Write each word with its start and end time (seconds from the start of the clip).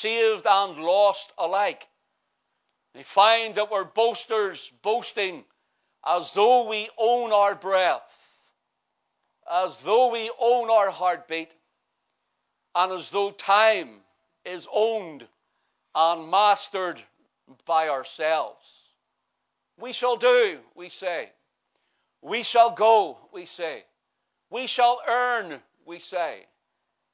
saved 0.00 0.46
and 0.46 0.78
lost 0.78 1.32
alike. 1.36 1.86
We 2.94 3.02
find 3.02 3.54
that 3.56 3.70
we're 3.70 3.84
boasters 3.84 4.72
boasting 4.82 5.44
as 6.06 6.32
though 6.32 6.68
we 6.68 6.88
own 6.98 7.32
our 7.32 7.54
breath, 7.54 8.16
as 9.50 9.76
though 9.82 10.10
we 10.10 10.30
own 10.40 10.70
our 10.70 10.90
heartbeat, 10.90 11.54
and 12.74 12.92
as 12.92 13.10
though 13.10 13.30
time 13.30 14.00
is 14.44 14.66
owned 14.72 15.26
and 15.94 16.30
mastered 16.30 17.00
by 17.66 17.88
ourselves. 17.88 18.80
We 19.78 19.92
shall 19.92 20.16
do, 20.16 20.58
we 20.74 20.88
say. 20.88 21.30
We 22.22 22.42
shall 22.42 22.70
go, 22.70 23.18
we 23.32 23.44
say. 23.44 23.84
We 24.50 24.66
shall 24.66 25.00
earn, 25.06 25.60
we 25.84 25.98
say. 25.98 26.46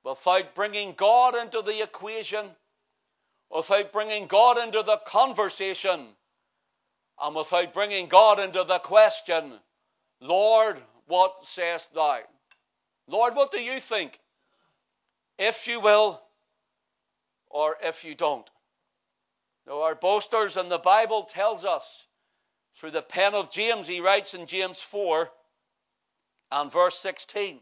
Without 0.05 0.55
bringing 0.55 0.95
God 0.95 1.34
into 1.34 1.62
the 1.62 1.82
equation, 1.82 2.46
without 3.51 3.93
bringing 3.93 4.27
God 4.27 4.59
into 4.59 4.83
the 4.83 5.01
conversation, 5.07 6.07
and 7.20 7.34
without 7.34 7.73
bringing 7.73 8.09
God 8.09 8.41
into 8.41 8.65
the 8.65 8.79
question, 8.79 9.53
Lord, 10.20 10.77
what 11.07 11.47
sayest 11.47 11.95
thou? 11.95 12.20
Lord, 13.09 13.34
what 13.34 13.53
do 13.53 13.62
you 13.62 13.80
think? 13.80 14.19
If 15.39 15.67
you 15.67 15.80
will, 15.80 16.20
or 17.48 17.77
if 17.83 18.05
you 18.05 18.15
don't. 18.15 18.48
Now, 19.67 19.83
our 19.83 19.95
boasters, 19.95 20.56
and 20.56 20.70
the 20.70 20.78
Bible 20.78 21.25
tells 21.25 21.65
us 21.65 22.06
through 22.77 22.91
the 22.91 23.03
pen 23.03 23.34
of 23.34 23.51
James, 23.51 23.87
he 23.87 24.01
writes 24.01 24.34
in 24.34 24.47
James 24.47 24.83
4 24.83 25.31
and 26.53 26.70
verse 26.70 26.98
16, 26.98 27.61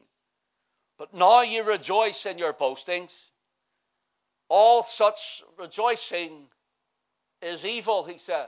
But 0.98 1.14
now 1.14 1.42
you 1.42 1.64
rejoice 1.64 2.27
in 2.27 2.38
your 2.38 2.52
boastings. 2.52 3.30
All 4.56 4.84
such 4.84 5.42
rejoicing 5.58 6.46
is 7.42 7.64
evil, 7.64 8.05
he 8.05 8.19
says. 8.19 8.47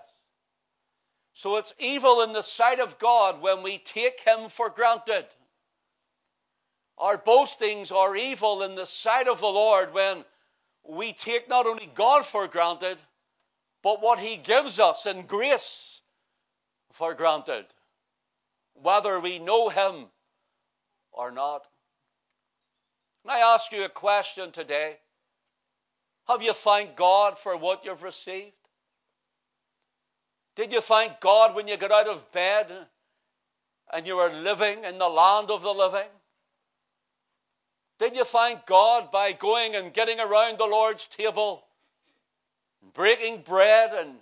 So 1.32 1.56
it's 1.56 1.74
evil 1.80 2.22
in 2.22 2.32
the 2.32 2.44
sight 2.44 2.78
of 2.78 3.00
God 3.00 3.42
when 3.42 3.64
we 3.64 3.78
take 3.78 4.20
him 4.20 4.48
for 4.48 4.70
granted. 4.70 5.26
Our 6.96 7.18
boastings 7.18 7.90
are 7.90 8.14
evil 8.14 8.62
in 8.62 8.76
the 8.76 8.86
sight 8.86 9.26
of 9.26 9.40
the 9.40 9.48
Lord 9.48 9.92
when 9.94 10.24
we 10.84 11.12
take 11.12 11.48
not 11.48 11.66
only 11.66 11.90
God 11.92 12.24
for 12.24 12.46
granted, 12.46 12.98
but 13.82 14.00
what 14.00 14.20
He 14.20 14.36
gives 14.36 14.78
us 14.78 15.06
in 15.06 15.22
grace 15.26 16.00
for 16.92 17.14
granted, 17.14 17.66
whether 18.74 19.18
we 19.18 19.40
know 19.40 19.70
Him 19.70 20.06
or 21.10 21.32
not. 21.32 21.66
Can 23.22 23.34
I 23.34 23.54
ask 23.54 23.72
you 23.72 23.84
a 23.84 23.88
question 23.88 24.52
today? 24.52 24.98
Have 26.28 26.42
you 26.42 26.52
thanked 26.52 26.96
God 26.96 27.38
for 27.38 27.56
what 27.56 27.84
you've 27.84 28.02
received? 28.02 28.52
Did 30.56 30.72
you 30.72 30.80
thank 30.80 31.20
God 31.20 31.54
when 31.54 31.68
you 31.68 31.76
got 31.76 31.92
out 31.92 32.08
of 32.08 32.32
bed 32.32 32.66
and 33.92 34.06
you 34.06 34.16
were 34.16 34.30
living 34.30 34.84
in 34.84 34.98
the 34.98 35.08
land 35.08 35.50
of 35.50 35.62
the 35.62 35.72
living? 35.72 36.08
Did 37.98 38.16
you 38.16 38.24
thank 38.24 38.66
God 38.66 39.10
by 39.10 39.32
going 39.32 39.76
and 39.76 39.92
getting 39.92 40.18
around 40.18 40.58
the 40.58 40.66
Lord's 40.66 41.06
table, 41.06 41.64
breaking 42.94 43.42
bread 43.42 43.92
and 43.94 44.16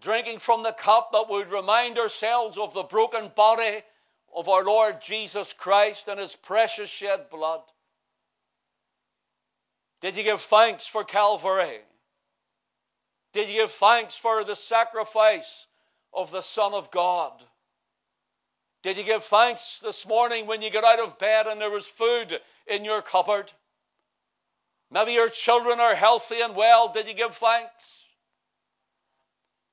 drinking 0.00 0.38
from 0.38 0.62
the 0.62 0.72
cup 0.72 1.12
that 1.12 1.28
would 1.28 1.50
remind 1.50 1.98
ourselves 1.98 2.58
of 2.58 2.74
the 2.74 2.82
broken 2.82 3.30
body 3.34 3.82
of 4.34 4.48
our 4.48 4.64
Lord 4.64 5.00
Jesus 5.00 5.52
Christ 5.52 6.08
and 6.08 6.20
his 6.20 6.36
precious 6.36 6.90
shed 6.90 7.30
blood? 7.30 7.62
Did 10.02 10.16
you 10.16 10.24
give 10.24 10.40
thanks 10.40 10.86
for 10.86 11.04
Calvary? 11.04 11.78
Did 13.32 13.48
you 13.48 13.62
give 13.62 13.70
thanks 13.70 14.16
for 14.16 14.44
the 14.44 14.56
sacrifice 14.56 15.66
of 16.12 16.32
the 16.32 16.42
Son 16.42 16.74
of 16.74 16.90
God? 16.90 17.32
Did 18.82 18.96
you 18.96 19.04
give 19.04 19.22
thanks 19.22 19.78
this 19.78 20.04
morning 20.04 20.46
when 20.46 20.60
you 20.60 20.70
got 20.70 20.84
out 20.84 21.06
of 21.06 21.18
bed 21.20 21.46
and 21.46 21.60
there 21.60 21.70
was 21.70 21.86
food 21.86 22.40
in 22.66 22.84
your 22.84 23.00
cupboard? 23.00 23.50
Maybe 24.90 25.12
your 25.12 25.30
children 25.30 25.78
are 25.78 25.94
healthy 25.94 26.40
and 26.40 26.56
well. 26.56 26.92
Did 26.92 27.06
you 27.06 27.14
give 27.14 27.36
thanks? 27.36 28.04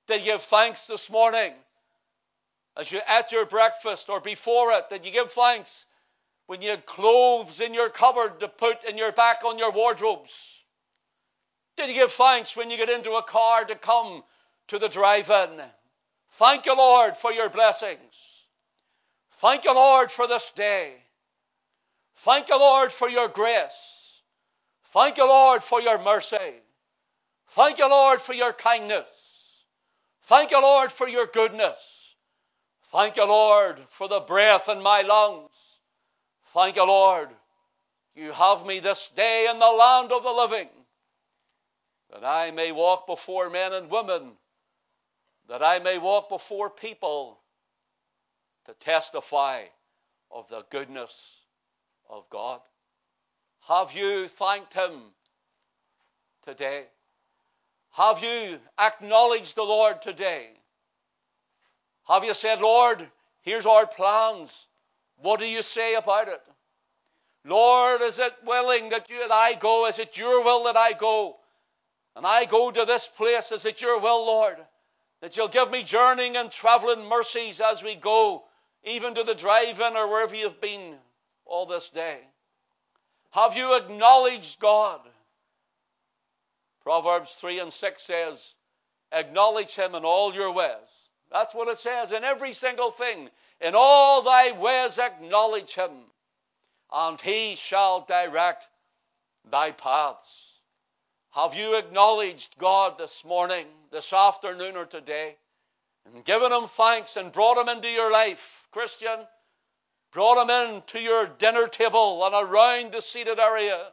Did 0.07 0.22
you 0.22 0.34
give 0.34 0.44
thanks 0.44 0.85
this 0.85 1.09
morning 1.09 1.53
as 2.78 2.91
you 2.91 3.01
ate 3.09 3.31
your 3.31 3.47
breakfast 3.47 4.09
or 4.09 4.22
before 4.22 4.73
it? 4.73 4.89
Did 4.91 5.06
you 5.06 5.12
give 5.12 5.31
thanks 5.31 5.88
when 6.49 6.63
you 6.63 6.71
had 6.71 6.83
clothes 6.87 7.61
in 7.61 7.75
your 7.75 7.91
cupboard 7.91 8.39
to 8.39 8.47
put 8.47 8.83
in 8.83 8.97
your 8.97 9.11
back 9.11 9.43
on 9.45 9.59
your 9.59 9.71
wardrobes? 9.71 10.65
Did 11.77 11.89
you 11.89 11.93
give 11.93 12.11
thanks 12.11 12.57
when 12.57 12.71
you 12.71 12.77
get 12.77 12.89
into 12.89 13.11
a 13.11 13.21
car 13.21 13.65
to 13.65 13.75
come 13.75 14.23
to 14.69 14.79
the 14.79 14.89
drive 14.89 15.29
in? 15.29 15.61
Thank 16.31 16.65
you, 16.65 16.75
Lord, 16.75 17.15
for 17.15 17.31
your 17.31 17.49
blessings. 17.49 18.47
Thank 19.33 19.63
you, 19.63 19.75
Lord, 19.75 20.09
for 20.09 20.27
this 20.27 20.51
day. 20.55 20.95
Thank 22.15 22.49
you, 22.49 22.57
Lord, 22.57 22.91
for 22.91 23.07
your 23.07 23.27
grace. 23.27 24.21
Thank 24.85 25.17
you, 25.17 25.27
Lord, 25.27 25.61
for 25.61 25.79
your 25.79 26.03
mercy. 26.03 26.63
Thank 27.49 27.77
you, 27.77 27.88
Lord, 27.88 28.21
for 28.21 28.33
your 28.33 28.53
kindness. 28.53 29.65
Thank 30.23 30.49
you, 30.49 30.59
Lord, 30.59 30.91
for 30.91 31.07
your 31.07 31.27
goodness. 31.27 32.15
Thank 32.91 33.17
you, 33.17 33.25
Lord, 33.25 33.77
for 33.89 34.07
the 34.07 34.21
breath 34.21 34.67
in 34.67 34.81
my 34.81 35.03
lungs. 35.03 35.58
Thank 36.53 36.77
you, 36.77 36.83
Lord, 36.83 37.29
you 38.15 38.31
have 38.31 38.65
me 38.65 38.79
this 38.79 39.09
day 39.09 39.47
in 39.51 39.59
the 39.59 39.67
land 39.67 40.11
of 40.11 40.23
the 40.23 40.31
living, 40.31 40.67
that 42.11 42.25
I 42.25 42.49
may 42.49 42.71
walk 42.71 43.05
before 43.05 43.51
men 43.51 43.71
and 43.71 43.91
women, 43.91 44.31
that 45.47 45.61
I 45.61 45.77
may 45.77 45.99
walk 45.99 46.27
before 46.27 46.71
people 46.71 47.39
to 48.65 48.73
testify 48.73 49.63
of 50.31 50.49
the 50.49 50.65
goodness 50.71 51.38
of 52.09 52.27
God. 52.31 52.61
Have 53.67 53.93
you 53.93 54.27
thanked 54.27 54.73
Him 54.73 55.01
today? 56.43 56.85
Have 57.91 58.23
you 58.23 58.59
acknowledged 58.79 59.55
the 59.55 59.63
Lord 59.63 60.01
today? 60.01 60.47
Have 62.07 62.23
you 62.23 62.33
said, 62.33 62.59
Lord, 62.59 63.07
here's 63.41 63.67
our 63.67 63.85
plans. 63.85 64.65
What 65.22 65.40
do 65.40 65.47
you 65.47 65.62
say 65.62 65.96
about 65.96 66.28
it? 66.28 66.41
Lord, 67.46 68.02
is 68.02 68.19
it 68.19 68.34
willing 68.46 68.90
that, 68.90 69.09
you, 69.09 69.19
that 69.19 69.31
I 69.31 69.53
go? 69.53 69.88
Is 69.88 70.00
it 70.00 70.18
your 70.18 70.44
will 70.44 70.66
that 70.66 70.78
I 70.78 70.94
go? 70.94 71.38
And 72.16 72.25
I 72.25 72.46
go 72.46 72.69
to 72.69 72.85
this 72.85 73.07
place. 73.07 73.52
Is 73.52 73.66
it 73.66 73.81
your 73.81 74.00
will, 74.00 74.25
Lord, 74.25 74.57
that 75.22 75.38
you'll 75.38 75.47
give 75.47 75.72
me 75.72 75.84
journeying 75.84 76.35
and 76.38 76.52
traveling 76.52 77.07
mercies 77.07 77.62
as 77.62 77.84
we 77.84 77.96
go 77.96 78.44
even 78.84 79.16
to 79.16 79.24
the 79.24 79.35
drive 79.35 79.80
in 79.80 79.96
or 79.96 80.07
wherever 80.07 80.35
you've 80.35 80.62
been 80.62 80.96
all 81.46 81.66
this 81.66 81.90
day? 81.90 82.19
Have 83.31 83.56
you 83.56 83.75
acknowledged 83.78 84.59
God? 84.59 85.01
Proverbs 86.84 87.34
3 87.34 87.59
and 87.59 87.74
6 87.74 88.01
says, 88.01 88.53
Acknowledge 89.12 89.75
him 89.75 89.96
in 89.96 90.06
all 90.06 90.34
your 90.34 90.51
ways. 90.53 91.09
That's 91.31 91.53
what 91.53 91.68
it 91.68 91.78
says 91.78 92.12
in 92.12 92.24
every 92.24 92.53
single 92.53 92.91
thing. 92.91 93.30
In 93.61 93.75
all 93.75 94.21
thy 94.21 94.51
ways 94.53 94.99
acknowledge 94.99 95.73
him, 95.73 95.91
and 96.91 97.19
he 97.19 97.55
shall 97.55 98.01
direct 98.01 98.67
thy 99.43 99.71
paths. 99.71 100.61
Have 101.31 101.55
you 101.55 101.75
acknowledged 101.75 102.57
God 102.57 102.97
this 102.97 103.25
morning, 103.25 103.67
this 103.91 104.13
afternoon, 104.13 104.77
or 104.77 104.85
today, 104.85 105.35
and 106.05 106.23
given 106.23 106.51
him 106.51 106.67
thanks 106.67 107.17
and 107.17 107.31
brought 107.31 107.57
him 107.57 107.67
into 107.67 107.89
your 107.89 108.11
life? 108.11 108.67
Christian, 108.71 109.27
brought 110.11 110.41
him 110.41 110.49
into 110.49 111.01
your 111.01 111.27
dinner 111.27 111.67
table 111.67 112.25
and 112.25 112.33
around 112.33 112.93
the 112.93 113.01
seated 113.01 113.39
area, 113.39 113.91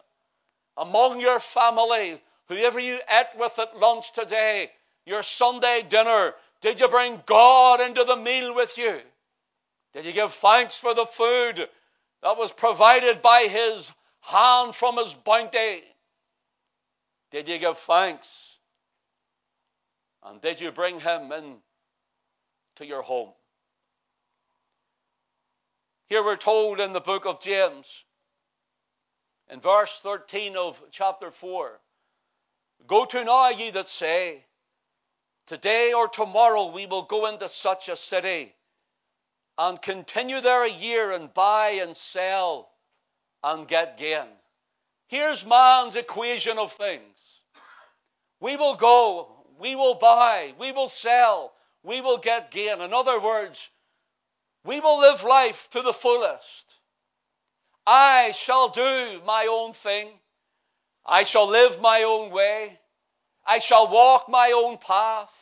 among 0.77 1.21
your 1.21 1.41
family, 1.41 2.23
whoever 2.49 2.79
you 2.79 3.01
ate 3.11 3.37
with 3.37 3.59
at 3.59 3.77
lunch 3.79 4.13
today, 4.13 4.71
your 5.05 5.23
Sunday 5.23 5.83
dinner, 5.89 6.35
did 6.61 6.81
you 6.81 6.89
bring 6.89 7.23
God 7.27 7.81
into 7.81 8.05
the 8.05 8.17
meal 8.17 8.55
with 8.55 8.79
you? 8.79 9.01
Did 9.97 10.05
you 10.05 10.13
give 10.13 10.35
thanks 10.35 10.77
for 10.77 10.93
the 10.93 11.07
food 11.07 11.71
that 12.23 12.37
was 12.37 12.53
provided 12.53 13.23
by 13.23 13.45
His 13.45 13.91
hand 14.21 14.75
from 14.75 14.99
His 14.99 15.15
bounty? 15.15 15.85
Did 17.31 17.49
you 17.49 17.57
give 17.57 17.79
thanks? 17.79 18.59
And 20.23 20.39
did 20.43 20.61
you 20.61 20.71
bring 20.71 21.01
Him 21.01 21.33
in 21.33 21.57
to 22.77 22.85
your 22.85 23.01
home? 23.01 23.33
Here 26.11 26.23
we're 26.23 26.37
told 26.37 26.79
in 26.79 26.93
the 26.93 27.01
book 27.01 27.25
of 27.25 27.41
James, 27.41 28.05
in 29.49 29.63
verse 29.63 29.99
13 30.01 30.59
of 30.59 30.83
chapter 30.91 31.31
4, 31.31 31.81
Go 32.87 33.07
to 33.07 33.25
now, 33.25 33.49
ye 33.49 33.71
that 33.71 33.89
say, 33.89 34.45
Today 35.47 35.95
or 35.95 36.07
tomorrow 36.07 36.67
we 36.67 36.85
will 36.85 37.05
go 37.05 37.25
into 37.25 37.49
such 37.49 37.89
a 37.89 37.97
city 37.97 38.56
and 39.59 39.81
continue 39.81 40.41
there 40.41 40.65
a 40.65 40.71
year 40.71 41.13
and 41.13 41.33
buy 41.33 41.81
and 41.83 41.97
sell 41.97 42.69
and 43.43 43.67
get 43.67 43.97
gain. 43.99 44.27
Here's 45.09 45.47
man's 45.47 45.97
equation 45.97 46.59
of 46.59 46.73
things. 46.73 47.03
We 48.41 48.57
will 48.57 48.75
go, 48.75 49.47
we 49.59 49.77
will 49.77 49.95
buy, 49.95 50.53
we 50.59 50.73
will 50.73 50.89
sell, 50.89 51.53
we 51.83 52.01
will 52.01 52.19
get 52.19 52.51
gain. 52.51 52.81
In 52.81 52.93
other 52.93 53.21
words, 53.21 53.71
we 54.65 54.81
will 54.81 54.99
live 55.01 55.23
life 55.23 55.69
to 55.71 55.83
the 55.83 55.93
fullest. 55.93 56.75
I 57.87 58.33
shall 58.33 58.69
do 58.69 59.21
my 59.25 59.47
own 59.49 59.73
thing. 59.73 60.09
I 61.05 61.23
shall 61.23 61.47
live 61.49 61.81
my 61.81 62.03
own 62.03 62.33
way. 62.33 62.79
I 63.47 63.61
shall 63.61 63.89
walk 63.89 64.29
my 64.29 64.53
own 64.57 64.79
path. 64.79 65.33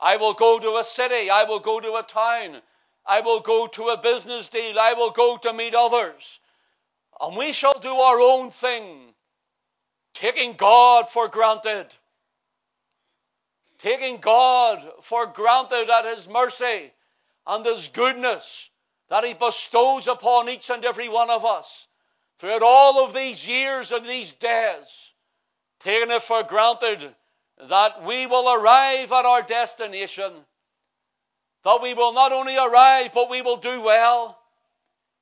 I 0.00 0.16
will 0.16 0.34
go 0.34 0.58
to 0.58 0.78
a 0.78 0.84
city. 0.84 1.30
I 1.30 1.44
will 1.44 1.60
go 1.60 1.78
to 1.78 1.94
a 1.94 2.02
town. 2.02 2.60
I 3.06 3.20
will 3.20 3.40
go 3.40 3.66
to 3.66 3.88
a 3.88 3.96
business 3.96 4.48
deal. 4.48 4.78
I 4.78 4.94
will 4.94 5.10
go 5.10 5.36
to 5.36 5.52
meet 5.52 5.74
others. 5.74 6.40
And 7.20 7.36
we 7.36 7.52
shall 7.52 7.78
do 7.78 7.94
our 7.94 8.20
own 8.20 8.50
thing, 8.50 9.14
taking 10.14 10.54
God 10.54 11.08
for 11.08 11.28
granted. 11.28 11.86
Taking 13.78 14.18
God 14.18 14.88
for 15.02 15.26
granted 15.26 15.90
at 15.90 16.04
His 16.16 16.28
mercy 16.28 16.92
and 17.46 17.64
His 17.64 17.88
goodness 17.88 18.70
that 19.08 19.24
He 19.24 19.34
bestows 19.34 20.06
upon 20.06 20.48
each 20.48 20.70
and 20.70 20.84
every 20.84 21.08
one 21.08 21.30
of 21.30 21.44
us 21.44 21.88
throughout 22.38 22.62
all 22.62 23.04
of 23.04 23.14
these 23.14 23.46
years 23.46 23.92
and 23.92 24.04
these 24.04 24.32
days, 24.32 25.12
taking 25.80 26.10
it 26.10 26.22
for 26.22 26.42
granted 26.42 27.14
that 27.68 28.04
we 28.04 28.26
will 28.26 28.52
arrive 28.52 29.12
at 29.12 29.24
our 29.24 29.42
destination, 29.42 30.32
that 31.64 31.82
we 31.82 31.94
will 31.94 32.12
not 32.12 32.32
only 32.32 32.56
arrive, 32.56 33.12
but 33.12 33.30
we 33.30 33.42
will 33.42 33.56
do 33.56 33.80
well. 33.82 34.38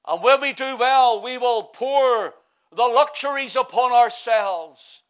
And 0.07 0.23
when 0.23 0.41
we 0.41 0.53
do 0.53 0.77
well, 0.77 1.23
we 1.23 1.39
will 1.39 1.65
pour 1.65 2.35
the 2.73 2.83
luxuries 2.83 3.57
upon 3.57 3.93
ourselves, 3.93 5.03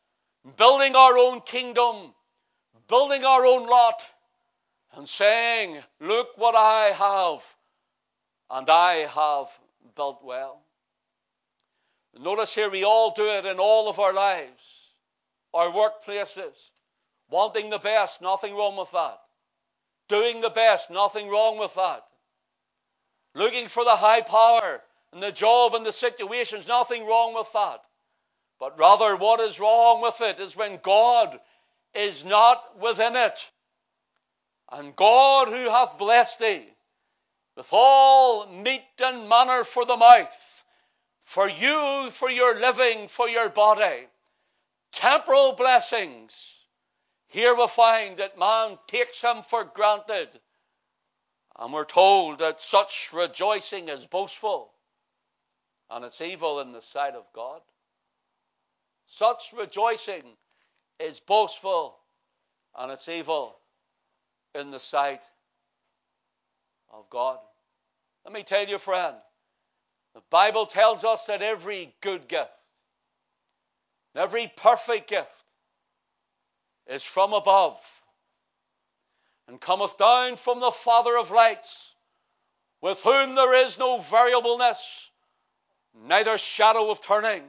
building 0.56 0.96
our 0.96 1.16
own 1.16 1.40
kingdom, 1.42 2.14
building 2.88 3.24
our 3.24 3.46
own 3.46 3.66
lot, 3.66 4.04
and 4.96 5.08
saying, 5.08 5.78
Look 6.00 6.36
what 6.36 6.56
I 6.56 6.92
have 6.92 7.44
and 8.50 8.68
I 8.68 9.06
have 9.06 9.48
built 9.94 10.24
well. 10.24 10.60
Notice 12.18 12.54
here 12.54 12.68
we 12.68 12.84
all 12.84 13.12
do 13.12 13.26
it 13.28 13.46
in 13.46 13.58
all 13.58 13.88
of 13.88 14.00
our 14.00 14.12
lives, 14.12 14.62
our 15.54 15.70
workplaces, 15.70 16.70
wanting 17.30 17.70
the 17.70 17.78
best, 17.78 18.20
nothing 18.20 18.54
wrong 18.54 18.76
with 18.76 18.90
that. 18.90 19.20
Doing 20.10 20.40
the 20.40 20.50
best, 20.50 20.90
nothing 20.90 21.28
wrong 21.28 21.56
with 21.56 21.72
that. 21.76 22.04
Looking 23.36 23.68
for 23.68 23.84
the 23.84 23.94
high 23.94 24.22
power 24.22 24.82
and 25.12 25.22
the 25.22 25.30
job 25.30 25.76
and 25.76 25.86
the 25.86 25.92
situations, 25.92 26.66
nothing 26.66 27.06
wrong 27.06 27.32
with 27.32 27.50
that. 27.52 27.80
But 28.58 28.76
rather, 28.76 29.16
what 29.16 29.38
is 29.38 29.60
wrong 29.60 30.02
with 30.02 30.20
it 30.20 30.40
is 30.40 30.56
when 30.56 30.80
God 30.82 31.38
is 31.94 32.24
not 32.24 32.80
within 32.80 33.14
it. 33.14 33.50
And 34.72 34.96
God, 34.96 35.46
who 35.46 35.70
hath 35.70 35.96
blessed 35.96 36.40
thee, 36.40 36.66
with 37.56 37.68
all 37.70 38.46
meat 38.46 38.82
and 38.98 39.28
manner 39.28 39.62
for 39.62 39.84
the 39.84 39.96
mouth, 39.96 40.64
for 41.20 41.48
you, 41.48 42.10
for 42.10 42.28
your 42.28 42.58
living, 42.58 43.06
for 43.06 43.28
your 43.28 43.48
body, 43.48 44.08
temporal 44.90 45.52
blessings. 45.52 46.59
Here 47.30 47.54
we 47.54 47.68
find 47.68 48.18
that 48.18 48.38
man 48.38 48.76
takes 48.88 49.20
them 49.20 49.42
for 49.42 49.64
granted. 49.64 50.28
And 51.58 51.72
we're 51.72 51.84
told 51.84 52.40
that 52.40 52.60
such 52.60 53.10
rejoicing 53.12 53.88
is 53.88 54.06
boastful 54.06 54.72
and 55.90 56.04
it's 56.04 56.20
evil 56.20 56.60
in 56.60 56.72
the 56.72 56.80
sight 56.80 57.14
of 57.14 57.24
God. 57.32 57.60
Such 59.06 59.52
rejoicing 59.56 60.24
is 60.98 61.20
boastful 61.20 61.96
and 62.76 62.90
it's 62.90 63.08
evil 63.08 63.56
in 64.54 64.70
the 64.70 64.80
sight 64.80 65.22
of 66.92 67.08
God. 67.10 67.38
Let 68.24 68.34
me 68.34 68.42
tell 68.42 68.66
you, 68.66 68.78
friend, 68.78 69.16
the 70.14 70.22
Bible 70.30 70.66
tells 70.66 71.04
us 71.04 71.26
that 71.26 71.42
every 71.42 71.94
good 72.00 72.26
gift, 72.26 72.50
every 74.16 74.52
perfect 74.56 75.08
gift, 75.08 75.39
is 76.90 77.04
from 77.04 77.32
above 77.32 77.80
and 79.46 79.60
cometh 79.60 79.96
down 79.96 80.36
from 80.36 80.60
the 80.60 80.70
Father 80.70 81.16
of 81.16 81.30
lights, 81.30 81.94
with 82.80 83.00
whom 83.02 83.34
there 83.34 83.54
is 83.54 83.78
no 83.78 83.98
variableness, 83.98 85.10
neither 85.94 86.36
shadow 86.36 86.90
of 86.90 87.00
turning. 87.00 87.42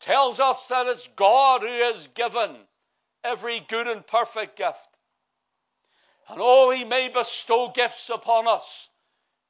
Tells 0.00 0.40
us 0.40 0.66
that 0.68 0.86
it's 0.86 1.06
God 1.08 1.62
who 1.62 1.66
has 1.66 2.06
given 2.08 2.56
every 3.22 3.60
good 3.68 3.88
and 3.88 4.06
perfect 4.06 4.56
gift. 4.56 4.88
And 6.28 6.38
oh, 6.40 6.70
he 6.70 6.84
may 6.84 7.08
bestow 7.08 7.68
gifts 7.68 8.08
upon 8.08 8.48
us 8.48 8.88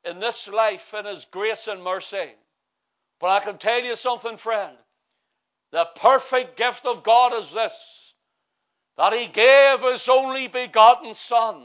in 0.04 0.18
this 0.18 0.48
life 0.48 0.94
in 0.94 1.04
His 1.04 1.26
grace 1.26 1.68
and 1.68 1.82
mercy. 1.82 2.30
But 3.20 3.28
I 3.28 3.40
can 3.44 3.58
tell 3.58 3.80
you 3.80 3.96
something, 3.96 4.36
friend. 4.36 4.76
The 5.72 5.88
perfect 5.96 6.56
gift 6.56 6.86
of 6.86 7.02
God 7.04 7.34
is 7.34 7.52
this 7.52 7.99
that 9.00 9.14
He 9.14 9.28
gave 9.28 9.80
His 9.80 10.10
only 10.10 10.46
begotten 10.46 11.14
Son, 11.14 11.58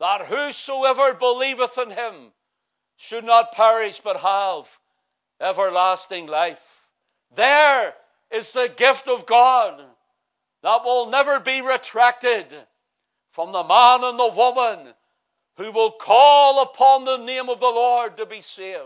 that 0.00 0.26
whosoever 0.26 1.14
believeth 1.14 1.78
in 1.78 1.88
Him 1.90 2.32
should 2.96 3.22
not 3.22 3.52
perish 3.52 4.00
but 4.00 4.16
have 4.16 4.66
everlasting 5.40 6.26
life. 6.26 6.84
There 7.36 7.94
is 8.32 8.52
the 8.52 8.68
gift 8.76 9.06
of 9.06 9.24
God 9.24 9.80
that 10.64 10.84
will 10.84 11.06
never 11.06 11.38
be 11.38 11.60
retracted 11.60 12.46
from 13.30 13.52
the 13.52 13.62
man 13.62 14.02
and 14.02 14.18
the 14.18 14.32
woman 14.34 14.94
who 15.58 15.70
will 15.70 15.92
call 15.92 16.60
upon 16.62 17.04
the 17.04 17.18
name 17.18 17.48
of 17.48 17.60
the 17.60 17.66
Lord 17.66 18.16
to 18.16 18.26
be 18.26 18.40
saved. 18.40 18.82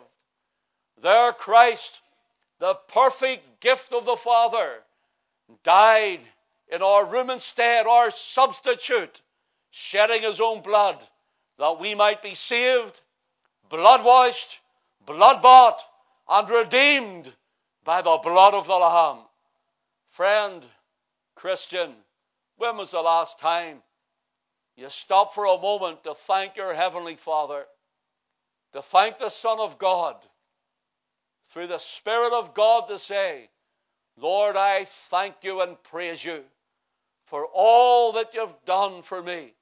There, 1.00 1.32
Christ, 1.32 2.02
the 2.58 2.74
perfect 2.74 3.60
gift 3.60 3.94
of 3.94 4.04
the 4.04 4.16
Father, 4.16 4.82
died 5.64 6.20
in 6.70 6.82
our 6.82 7.04
room 7.04 7.30
instead, 7.30 7.86
our 7.86 8.10
substitute, 8.10 9.20
shedding 9.70 10.22
his 10.22 10.40
own 10.40 10.62
blood 10.62 11.04
that 11.58 11.80
we 11.80 11.94
might 11.94 12.22
be 12.22 12.34
saved, 12.34 12.98
blood 13.68 14.04
washed, 14.04 14.60
blood 15.04 15.42
bought, 15.42 15.82
and 16.28 16.48
redeemed 16.48 17.32
by 17.84 18.02
the 18.02 18.18
blood 18.22 18.54
of 18.54 18.66
the 18.66 18.76
Lamb. 18.76 19.18
Friend, 20.10 20.64
Christian, 21.34 21.92
when 22.56 22.76
was 22.76 22.92
the 22.92 23.00
last 23.00 23.38
time 23.40 23.82
you 24.76 24.88
stopped 24.90 25.34
for 25.34 25.44
a 25.44 25.60
moment 25.60 26.04
to 26.04 26.14
thank 26.14 26.56
your 26.56 26.72
Heavenly 26.72 27.16
Father, 27.16 27.66
to 28.72 28.82
thank 28.82 29.18
the 29.18 29.28
Son 29.28 29.58
of 29.58 29.78
God, 29.78 30.16
through 31.48 31.66
the 31.66 31.78
Spirit 31.78 32.32
of 32.32 32.54
God 32.54 32.88
to 32.88 32.98
say, 32.98 33.48
Lord, 34.16 34.56
I 34.56 34.84
thank 34.84 35.34
you 35.42 35.60
and 35.62 35.82
praise 35.82 36.24
you 36.24 36.44
for 37.30 37.46
all 37.54 38.10
that 38.10 38.34
you've 38.34 38.64
done 38.66 39.02
for 39.02 39.22
me, 39.22 39.54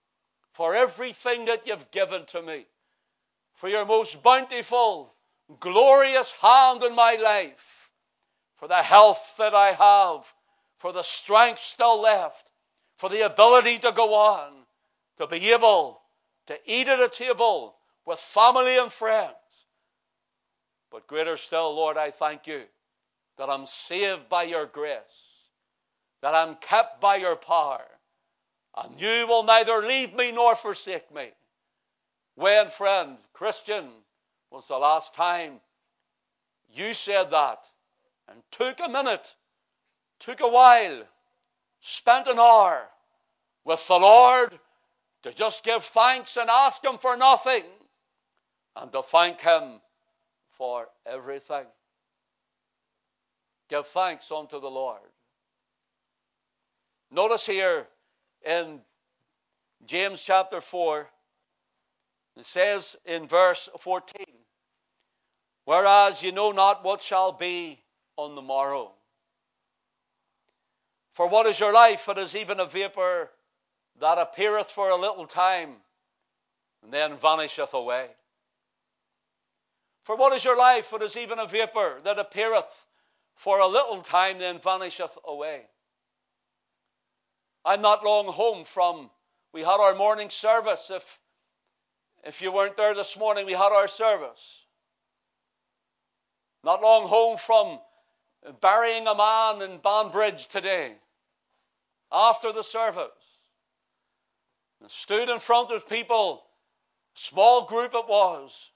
for 0.52 0.74
everything 0.74 1.44
that 1.44 1.66
you've 1.66 1.90
given 1.90 2.24
to 2.24 2.40
me, 2.40 2.66
for 3.56 3.68
your 3.68 3.84
most 3.84 4.22
bountiful, 4.22 5.12
glorious 5.60 6.32
hand 6.32 6.82
in 6.82 6.94
my 6.94 7.16
life, 7.16 7.90
for 8.56 8.68
the 8.68 8.82
health 8.82 9.34
that 9.36 9.54
I 9.54 9.72
have, 9.72 10.24
for 10.78 10.94
the 10.94 11.02
strength 11.02 11.60
still 11.60 12.00
left, 12.00 12.50
for 12.96 13.10
the 13.10 13.26
ability 13.26 13.80
to 13.80 13.92
go 13.92 14.14
on, 14.14 14.50
to 15.18 15.26
be 15.26 15.52
able 15.52 16.00
to 16.46 16.58
eat 16.64 16.88
at 16.88 17.00
a 17.00 17.10
table 17.10 17.76
with 18.06 18.18
family 18.18 18.78
and 18.78 18.90
friends. 18.90 19.34
But 20.90 21.06
greater 21.06 21.36
still, 21.36 21.74
Lord, 21.74 21.98
I 21.98 22.12
thank 22.12 22.46
you 22.46 22.62
that 23.36 23.50
I'm 23.50 23.66
saved 23.66 24.30
by 24.30 24.44
your 24.44 24.64
grace, 24.64 25.27
that 26.22 26.34
I'm 26.34 26.56
kept 26.56 27.00
by 27.00 27.16
your 27.16 27.36
power, 27.36 27.84
and 28.76 29.00
you 29.00 29.26
will 29.26 29.44
neither 29.44 29.86
leave 29.86 30.14
me 30.14 30.32
nor 30.32 30.56
forsake 30.56 31.12
me. 31.14 31.28
When, 32.34 32.68
friend, 32.68 33.18
Christian, 33.32 33.88
was 34.50 34.68
the 34.68 34.78
last 34.78 35.14
time 35.14 35.60
you 36.72 36.94
said 36.94 37.30
that 37.30 37.66
and 38.28 38.42
took 38.50 38.78
a 38.80 38.88
minute, 38.88 39.34
took 40.20 40.40
a 40.40 40.48
while, 40.48 41.02
spent 41.80 42.26
an 42.26 42.38
hour 42.38 42.88
with 43.64 43.86
the 43.86 43.98
Lord 43.98 44.58
to 45.22 45.32
just 45.32 45.64
give 45.64 45.84
thanks 45.84 46.36
and 46.36 46.48
ask 46.48 46.84
Him 46.84 46.98
for 46.98 47.16
nothing, 47.16 47.64
and 48.76 48.92
to 48.92 49.02
thank 49.02 49.40
Him 49.40 49.80
for 50.52 50.88
everything. 51.06 51.66
Give 53.68 53.86
thanks 53.86 54.30
unto 54.30 54.60
the 54.60 54.70
Lord. 54.70 55.00
Notice 57.10 57.46
here 57.46 57.86
in 58.44 58.80
James 59.86 60.22
chapter 60.22 60.60
4, 60.60 61.08
it 62.36 62.46
says 62.46 62.96
in 63.04 63.26
verse 63.26 63.68
14, 63.80 64.24
Whereas 65.64 66.22
you 66.22 66.32
know 66.32 66.52
not 66.52 66.84
what 66.84 67.02
shall 67.02 67.32
be 67.32 67.82
on 68.16 68.34
the 68.34 68.42
morrow. 68.42 68.92
For 71.12 71.26
what 71.28 71.46
is 71.46 71.58
your 71.58 71.72
life? 71.72 72.08
It 72.08 72.18
is 72.18 72.36
even 72.36 72.60
a 72.60 72.66
vapor 72.66 73.30
that 74.00 74.18
appeareth 74.18 74.70
for 74.70 74.90
a 74.90 74.96
little 74.96 75.26
time 75.26 75.76
and 76.82 76.92
then 76.92 77.16
vanisheth 77.16 77.74
away. 77.74 78.08
For 80.04 80.16
what 80.16 80.32
is 80.32 80.44
your 80.44 80.56
life? 80.56 80.92
It 80.92 81.02
is 81.02 81.16
even 81.16 81.38
a 81.38 81.46
vapor 81.46 82.00
that 82.04 82.18
appeareth 82.18 82.86
for 83.34 83.58
a 83.58 83.66
little 83.66 84.00
time, 84.00 84.38
then 84.38 84.58
vanisheth 84.58 85.18
away. 85.24 85.66
I'm 87.68 87.82
not 87.82 88.02
long 88.02 88.28
home 88.28 88.64
from, 88.64 89.10
we 89.52 89.60
had 89.60 89.78
our 89.78 89.94
morning 89.94 90.30
service. 90.30 90.90
If, 90.90 91.20
if 92.24 92.40
you 92.40 92.50
weren't 92.50 92.78
there 92.78 92.94
this 92.94 93.18
morning, 93.18 93.44
we 93.44 93.52
had 93.52 93.72
our 93.72 93.88
service. 93.88 94.64
Not 96.64 96.80
long 96.80 97.06
home 97.06 97.36
from 97.36 97.78
burying 98.62 99.06
a 99.06 99.14
man 99.14 99.60
in 99.60 99.80
Banbridge 99.80 100.48
today 100.48 100.94
after 102.10 102.52
the 102.52 102.62
service. 102.62 103.04
Stood 104.86 105.28
in 105.28 105.38
front 105.38 105.70
of 105.70 105.86
people, 105.86 106.42
small 107.12 107.66
group 107.66 107.92
it 107.92 108.08
was, 108.08 108.70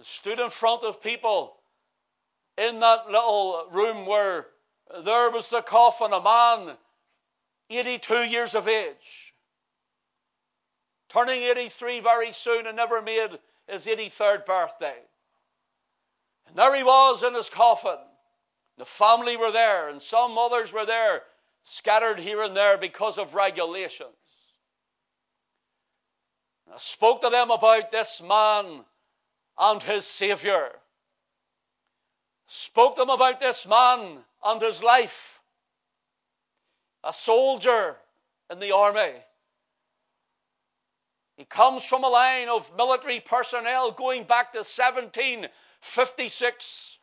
stood 0.00 0.40
in 0.40 0.48
front 0.48 0.82
of 0.82 1.02
people 1.02 1.56
in 2.56 2.80
that 2.80 3.06
little 3.06 3.66
room 3.70 4.06
where 4.06 4.46
there 5.04 5.30
was 5.30 5.50
the 5.50 5.60
coffin, 5.60 6.14
a 6.14 6.22
man 6.22 6.78
82 7.70 8.24
years 8.24 8.54
of 8.54 8.68
age, 8.68 9.34
turning 11.08 11.42
83 11.42 12.00
very 12.00 12.32
soon 12.32 12.66
and 12.66 12.76
never 12.76 13.00
made 13.00 13.30
his 13.66 13.86
83rd 13.86 14.44
birthday. 14.46 14.96
And 16.46 16.56
there 16.56 16.74
he 16.74 16.82
was 16.82 17.22
in 17.22 17.34
his 17.34 17.48
coffin. 17.48 17.98
The 18.76 18.84
family 18.84 19.36
were 19.36 19.52
there, 19.52 19.88
and 19.88 20.02
some 20.02 20.36
others 20.36 20.72
were 20.72 20.86
there, 20.86 21.22
scattered 21.62 22.18
here 22.18 22.42
and 22.42 22.56
there 22.56 22.76
because 22.76 23.18
of 23.18 23.34
regulations. 23.34 24.08
I 26.72 26.78
spoke 26.78 27.20
to 27.20 27.30
them 27.30 27.50
about 27.50 27.92
this 27.92 28.20
man 28.20 28.84
and 29.58 29.82
his 29.82 30.06
Savior. 30.06 30.70
Spoke 32.46 32.96
to 32.96 33.02
them 33.02 33.10
about 33.10 33.40
this 33.40 33.66
man 33.66 34.24
and 34.44 34.60
his 34.60 34.82
life. 34.82 35.33
A 37.04 37.12
soldier 37.12 37.96
in 38.50 38.60
the 38.60 38.72
army. 38.72 39.12
He 41.36 41.44
comes 41.44 41.84
from 41.84 42.04
a 42.04 42.08
line 42.08 42.48
of 42.48 42.74
military 42.76 43.20
personnel 43.20 43.90
going 43.90 44.24
back 44.24 44.52
to 44.52 44.58
1756. 44.58 46.98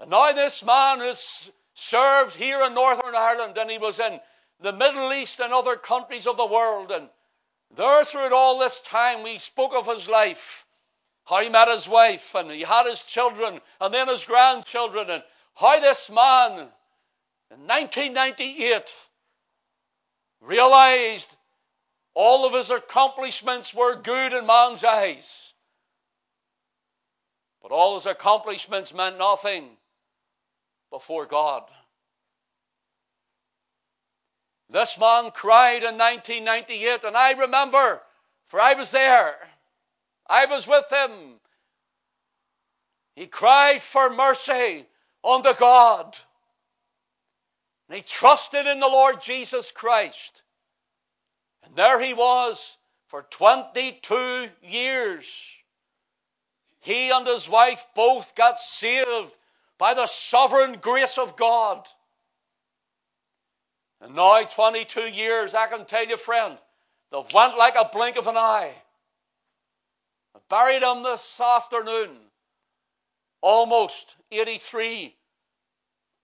And 0.00 0.10
now 0.10 0.32
this 0.32 0.64
man 0.64 1.00
has 1.00 1.50
served 1.74 2.34
here 2.34 2.62
in 2.62 2.74
Northern 2.74 3.14
Ireland 3.14 3.58
and 3.58 3.70
he 3.70 3.78
was 3.78 4.00
in 4.00 4.20
the 4.60 4.72
Middle 4.72 5.12
East 5.12 5.40
and 5.40 5.52
other 5.52 5.76
countries 5.76 6.26
of 6.26 6.36
the 6.36 6.46
world. 6.46 6.90
And 6.90 7.08
there 7.76 8.04
through 8.04 8.34
all 8.34 8.58
this 8.58 8.80
time 8.80 9.22
we 9.22 9.38
spoke 9.38 9.74
of 9.74 9.86
his 9.86 10.08
life. 10.08 10.64
How 11.26 11.42
he 11.42 11.50
met 11.50 11.68
his 11.68 11.86
wife 11.86 12.34
and 12.34 12.50
he 12.50 12.62
had 12.62 12.86
his 12.86 13.02
children 13.02 13.60
and 13.80 13.92
then 13.92 14.08
his 14.08 14.24
grandchildren 14.24 15.10
and 15.10 15.22
how 15.54 15.78
this 15.78 16.10
man 16.10 16.70
in 17.50 17.66
1998 17.66 18.92
realized 20.40 21.34
all 22.14 22.46
of 22.46 22.52
his 22.52 22.70
accomplishments 22.70 23.72
were 23.72 23.96
good 23.96 24.32
in 24.32 24.46
man's 24.46 24.84
eyes. 24.84 25.54
But 27.62 27.72
all 27.72 27.94
his 27.94 28.06
accomplishments 28.06 28.94
meant 28.94 29.18
nothing 29.18 29.68
before 30.90 31.26
God. 31.26 31.64
This 34.70 34.98
man 34.98 35.30
cried 35.30 35.82
in 35.82 35.96
1998, 35.96 37.04
and 37.04 37.16
I 37.16 37.32
remember, 37.32 38.02
for 38.48 38.60
I 38.60 38.74
was 38.74 38.90
there. 38.90 39.36
I 40.28 40.46
was 40.46 40.68
with 40.68 40.90
him. 40.92 41.40
He 43.16 43.26
cried 43.26 43.82
for 43.82 44.10
mercy 44.10 44.86
unto 45.24 45.54
God. 45.54 46.16
And 47.88 47.96
he 47.96 48.02
trusted 48.02 48.66
in 48.66 48.80
the 48.80 48.88
Lord 48.88 49.22
Jesus 49.22 49.72
Christ. 49.72 50.42
And 51.64 51.74
there 51.74 52.00
he 52.00 52.14
was 52.14 52.76
for 53.08 53.22
22 53.22 54.48
years. 54.62 55.56
He 56.80 57.10
and 57.10 57.26
his 57.26 57.48
wife 57.48 57.84
both 57.94 58.34
got 58.34 58.58
saved 58.58 59.34
by 59.78 59.94
the 59.94 60.06
sovereign 60.06 60.78
grace 60.80 61.18
of 61.18 61.36
God. 61.36 61.86
And 64.00 64.14
now, 64.14 64.42
22 64.42 65.00
years, 65.10 65.54
I 65.54 65.66
can 65.66 65.84
tell 65.84 66.06
you, 66.06 66.16
friend, 66.16 66.56
they've 67.10 67.32
went 67.32 67.58
like 67.58 67.74
a 67.74 67.88
blink 67.92 68.16
of 68.16 68.26
an 68.26 68.36
eye. 68.36 68.72
I 70.36 70.38
buried 70.48 70.82
him 70.82 71.02
this 71.02 71.40
afternoon, 71.40 72.10
almost 73.40 74.14
83 74.30 75.16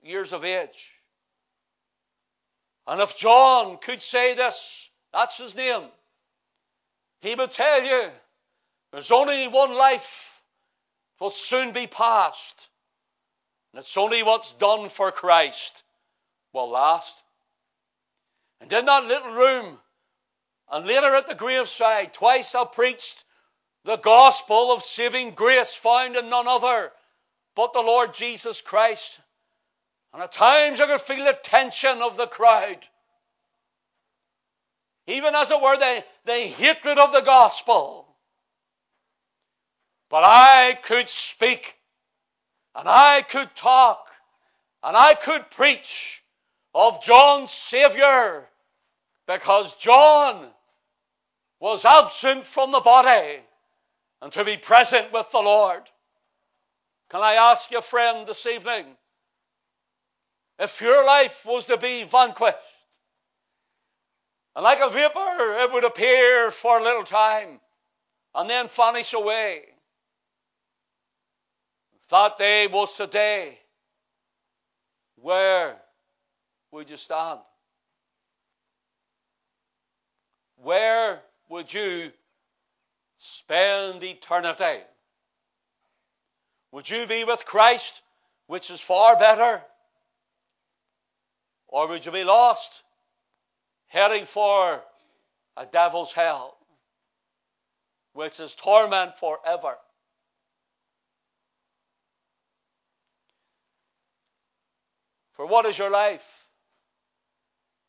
years 0.02 0.33
of 0.33 0.44
age. 0.44 0.92
And 2.87 3.00
if 3.00 3.17
John 3.17 3.79
could 3.79 4.03
say 4.03 4.35
this, 4.35 4.88
that's 5.12 5.38
his 5.38 5.55
name, 5.55 5.85
he 7.21 7.35
would 7.35 7.50
tell 7.50 7.83
you 7.83 8.11
there's 8.93 9.11
only 9.11 9.49
one 9.49 9.75
life 9.75 10.43
will 11.21 11.31
soon 11.31 11.73
be 11.73 11.87
past. 11.87 12.69
And 13.73 13.81
it's 13.81 13.97
only 13.97 14.23
what's 14.23 14.53
done 14.53 14.88
for 14.88 15.11
Christ 15.11 15.83
will 16.53 16.71
last. 16.71 17.17
And 18.61 18.73
in 18.73 18.85
that 18.85 19.05
little 19.05 19.33
room, 19.33 19.79
and 20.71 20.87
later 20.87 21.14
at 21.14 21.26
the 21.26 21.35
graveside, 21.35 22.14
twice 22.14 22.55
I 22.55 22.64
preached 22.64 23.25
the 23.85 23.97
gospel 23.97 24.73
of 24.73 24.83
saving 24.83 25.33
grace 25.33 25.75
found 25.75 26.17
in 26.17 26.31
none 26.31 26.49
other 26.49 26.93
but 27.55 27.73
the 27.73 27.83
Lord 27.83 28.14
Jesus 28.14 28.61
Christ. 28.61 29.21
And 30.14 30.23
at 30.23 30.30
times 30.30 30.80
I 30.80 30.87
could 30.87 31.00
feel 31.00 31.25
the 31.25 31.33
tension 31.42 32.00
of 32.00 32.16
the 32.16 32.28
crowd. 32.28 32.78
Even 35.09 35.35
as 35.35 35.50
it 35.50 35.61
were, 35.61 35.76
the, 35.76 36.04
the 36.25 36.38
hatred 36.38 36.99
of 36.99 37.12
the 37.12 37.21
gospel. 37.21 38.06
But 40.09 40.23
I 40.25 40.78
could 40.80 41.09
speak, 41.09 41.75
and 42.76 42.88
I 42.88 43.23
could 43.23 43.56
talk, 43.56 44.06
and 44.85 44.97
I 44.97 45.14
could 45.14 45.50
preach 45.50 46.23
of 46.73 47.02
John's 47.02 47.50
Savior 47.50 48.49
because 49.26 49.75
John 49.75 50.47
was 51.59 51.85
absent 51.85 52.44
from 52.44 52.71
the 52.71 52.78
body 52.78 53.40
and 54.23 54.33
to 54.35 54.44
be 54.44 54.59
present 54.59 55.12
with 55.12 55.28
the 55.33 55.40
Lord. 55.40 55.83
Can 57.11 57.21
I 57.21 57.35
ask 57.35 57.73
you, 57.73 57.80
friend, 57.80 58.28
this 58.28 58.47
evening, 58.47 58.87
if 60.58 60.80
your 60.80 61.04
life 61.04 61.44
was 61.44 61.66
to 61.66 61.76
be 61.76 62.04
vanquished, 62.04 62.56
and 64.56 64.62
like 64.62 64.80
a 64.80 64.88
vapor, 64.88 65.62
it 65.62 65.73
would 65.73 65.84
appear 65.84 66.50
for 66.50 66.78
a 66.78 66.82
little 66.82 67.02
time 67.02 67.61
and 68.34 68.49
then 68.49 68.68
vanish 68.68 69.12
away. 69.12 69.62
That 72.11 72.38
day 72.38 72.68
was 72.68 72.96
the 72.96 73.06
day 73.06 73.58
where 75.16 75.76
would 76.70 76.90
you 76.90 76.96
stand? 76.96 77.40
Where 80.56 81.23
would 81.49 81.73
you 81.73 82.12
spend 83.16 84.04
eternity? 84.04 84.82
Would 86.73 86.90
you 86.90 87.06
be 87.06 87.25
with 87.25 87.46
Christ, 87.46 88.02
which 88.49 88.70
is 88.70 88.80
far 88.80 89.16
better? 89.16 89.62
Or 91.75 91.88
would 91.88 92.07
you 92.07 92.12
be 92.12 92.23
lost, 92.23 92.85
heading 93.88 94.26
for 94.26 94.81
a 95.57 95.66
devil's 95.66 96.12
hell, 96.12 96.57
which 98.12 98.38
is 98.38 98.54
torment 98.54 99.16
forever? 99.16 99.76
For 105.33 105.47
what 105.47 105.66
is 105.66 105.76
your 105.76 105.90
life? 105.90 106.47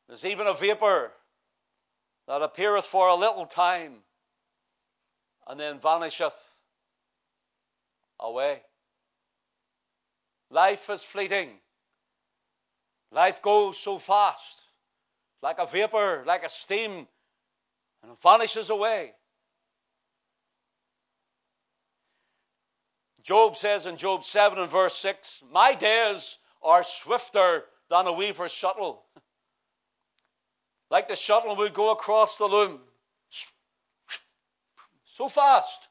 There's 0.07 0.25
even 0.25 0.47
a 0.47 0.55
vapor 0.55 1.11
that 2.27 2.41
appeareth 2.41 2.85
for 2.85 3.09
a 3.09 3.15
little 3.15 3.45
time 3.45 3.97
and 5.45 5.59
then 5.59 5.77
vanisheth 5.77 6.33
away. 8.19 8.63
Life 10.49 10.89
is 10.89 11.03
fleeting. 11.03 11.59
Life 13.11 13.41
goes 13.41 13.77
so 13.77 13.97
fast, 13.97 14.63
like 15.41 15.59
a 15.59 15.65
vapor, 15.65 16.23
like 16.25 16.43
a 16.43 16.49
steam, 16.49 17.07
and 18.03 18.11
it 18.11 18.21
vanishes 18.21 18.69
away. 18.69 19.13
Job 23.23 23.57
says 23.57 23.87
in 23.87 23.97
Job 23.97 24.23
7 24.23 24.59
and 24.59 24.69
verse 24.69 24.95
6, 24.97 25.43
My 25.51 25.73
days 25.73 26.37
are 26.61 26.83
swifter 26.83 27.63
than 27.89 28.05
a 28.05 28.13
weaver's 28.13 28.51
shuttle. 28.51 29.03
Like 30.91 31.07
the 31.07 31.15
shuttle 31.15 31.55
would 31.55 31.73
go 31.73 31.91
across 31.91 32.37
the 32.37 32.45
loom. 32.45 32.79
So 35.05 35.27
fast. 35.27 35.87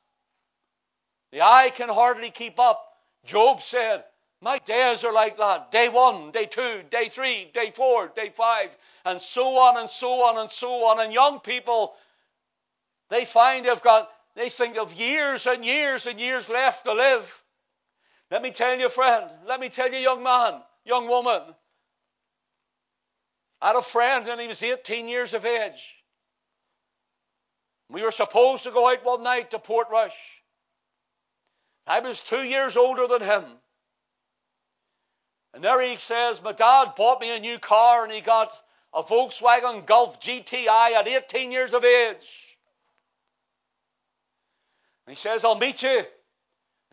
The 1.32 1.42
eye 1.42 1.72
can 1.74 1.88
hardly 1.88 2.30
keep 2.30 2.60
up. 2.60 2.86
Job 3.24 3.62
said, 3.62 4.04
My 4.44 4.58
days 4.58 5.04
are 5.04 5.12
like 5.12 5.38
that. 5.38 5.70
Day 5.70 5.88
one, 5.88 6.30
day 6.30 6.44
two, 6.44 6.82
day 6.90 7.08
three, 7.08 7.50
day 7.54 7.70
four, 7.70 8.08
day 8.08 8.28
five, 8.28 8.76
and 9.06 9.20
so 9.20 9.56
on 9.56 9.78
and 9.78 9.88
so 9.88 10.22
on 10.22 10.36
and 10.36 10.50
so 10.50 10.84
on. 10.84 11.00
And 11.00 11.14
young 11.14 11.40
people, 11.40 11.94
they 13.08 13.24
find 13.24 13.64
they've 13.64 13.80
got, 13.80 14.10
they 14.34 14.50
think 14.50 14.76
of 14.76 14.92
years 14.92 15.46
and 15.46 15.64
years 15.64 16.06
and 16.06 16.20
years 16.20 16.46
left 16.50 16.84
to 16.84 16.92
live. 16.92 17.42
Let 18.30 18.42
me 18.42 18.50
tell 18.50 18.78
you, 18.78 18.90
friend, 18.90 19.30
let 19.46 19.60
me 19.60 19.70
tell 19.70 19.90
you, 19.90 19.98
young 19.98 20.22
man, 20.22 20.60
young 20.84 21.08
woman. 21.08 21.40
I 23.62 23.68
had 23.68 23.76
a 23.76 23.82
friend 23.82 24.28
and 24.28 24.38
he 24.38 24.48
was 24.48 24.62
18 24.62 25.08
years 25.08 25.32
of 25.32 25.46
age. 25.46 25.94
We 27.88 28.02
were 28.02 28.12
supposed 28.12 28.64
to 28.64 28.72
go 28.72 28.90
out 28.90 29.06
one 29.06 29.22
night 29.22 29.52
to 29.52 29.58
Portrush. 29.58 30.12
I 31.86 32.00
was 32.00 32.22
two 32.22 32.42
years 32.42 32.76
older 32.76 33.06
than 33.06 33.22
him. 33.22 33.44
And 35.54 35.62
there 35.62 35.80
he 35.80 35.96
says, 35.96 36.42
My 36.42 36.52
dad 36.52 36.94
bought 36.96 37.20
me 37.20 37.34
a 37.34 37.38
new 37.38 37.60
car 37.60 38.02
and 38.02 38.12
he 38.12 38.20
got 38.20 38.52
a 38.92 39.04
Volkswagen 39.04 39.86
Golf 39.86 40.20
GTI 40.20 40.92
at 40.92 41.06
18 41.06 41.52
years 41.52 41.72
of 41.72 41.84
age. 41.84 42.58
And 45.06 45.16
he 45.16 45.16
says, 45.16 45.44
I'll 45.44 45.58
meet 45.58 45.82
you 45.82 46.00
at 46.00 46.08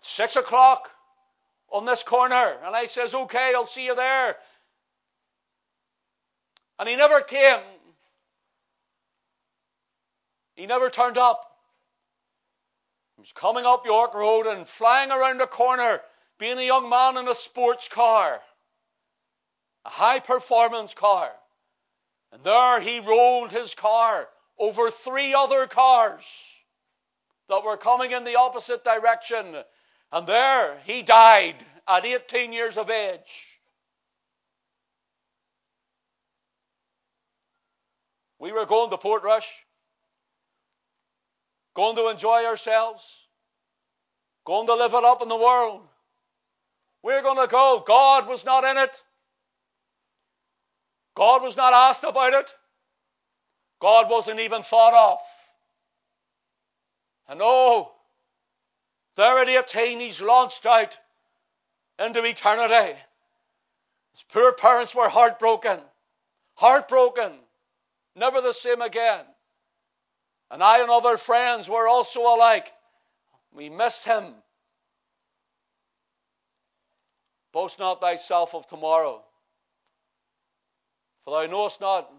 6 0.01 0.35
o'clock 0.35 0.91
on 1.71 1.85
this 1.85 2.03
corner. 2.03 2.57
And 2.63 2.75
I 2.75 2.85
says, 2.85 3.15
Okay, 3.15 3.53
I'll 3.55 3.65
see 3.65 3.85
you 3.85 3.95
there. 3.95 4.37
And 6.77 6.87
he 6.87 6.95
never 6.95 7.21
came. 7.21 7.59
He 10.55 10.67
never 10.67 10.91
turned 10.91 11.17
up. 11.17 11.47
He 13.15 13.21
was 13.21 13.31
coming 13.31 13.65
up 13.65 13.85
York 13.85 14.13
Road 14.13 14.45
and 14.45 14.67
flying 14.67 15.09
around 15.09 15.39
the 15.39 15.47
corner, 15.47 16.01
being 16.37 16.59
a 16.59 16.63
young 16.63 16.89
man 16.89 17.17
in 17.17 17.27
a 17.27 17.35
sports 17.35 17.87
car, 17.87 18.41
a 19.85 19.89
high 19.89 20.19
performance 20.19 20.93
car. 20.93 21.31
And 22.31 22.43
there 22.43 22.79
he 22.79 22.99
rolled 22.99 23.51
his 23.51 23.75
car 23.75 24.27
over 24.57 24.89
three 24.89 25.33
other 25.33 25.67
cars 25.67 26.23
that 27.49 27.63
were 27.63 27.77
coming 27.77 28.11
in 28.11 28.23
the 28.23 28.37
opposite 28.37 28.83
direction. 28.83 29.55
And 30.11 30.27
there 30.27 30.77
he 30.85 31.01
died 31.01 31.55
at 31.87 32.05
18 32.05 32.53
years 32.53 32.77
of 32.77 32.89
age. 32.89 33.47
We 38.39 38.51
were 38.51 38.65
going 38.65 38.89
to 38.89 38.97
Portrush, 38.97 39.47
going 41.75 41.95
to 41.95 42.09
enjoy 42.09 42.45
ourselves, 42.45 43.07
going 44.45 44.65
to 44.67 44.73
live 44.73 44.93
it 44.93 45.03
up 45.03 45.21
in 45.21 45.27
the 45.27 45.35
world. 45.35 45.81
We're 47.03 47.21
going 47.21 47.37
to 47.37 47.51
go. 47.51 47.83
God 47.85 48.27
was 48.27 48.43
not 48.43 48.63
in 48.63 48.77
it. 48.77 49.01
God 51.15 51.41
was 51.41 51.57
not 51.57 51.73
asked 51.73 52.03
about 52.03 52.33
it. 52.33 52.53
God 53.79 54.09
wasn't 54.09 54.39
even 54.39 54.61
thought 54.61 54.93
of. 54.93 55.19
And 57.27 57.39
oh, 57.41 57.91
there 59.15 59.39
at 59.39 59.49
18, 59.49 59.99
he's 59.99 60.21
launched 60.21 60.65
out 60.65 60.97
into 61.99 62.23
eternity. 62.23 62.97
His 64.13 64.23
poor 64.23 64.53
parents 64.53 64.93
were 64.93 65.09
heartbroken. 65.09 65.79
Heartbroken 66.55 67.33
never 68.15 68.41
the 68.41 68.53
same 68.53 68.81
again. 68.81 69.25
And 70.49 70.61
I 70.61 70.81
and 70.81 70.91
other 70.91 71.17
friends 71.17 71.69
were 71.69 71.87
also 71.87 72.21
alike. 72.21 72.71
We 73.53 73.69
missed 73.69 74.05
him. 74.05 74.33
Boast 77.53 77.79
not 77.79 78.01
thyself 78.01 78.53
of 78.55 78.67
tomorrow, 78.67 79.23
for 81.23 81.31
thou 81.39 81.49
knowest 81.49 81.81
not 81.81 82.11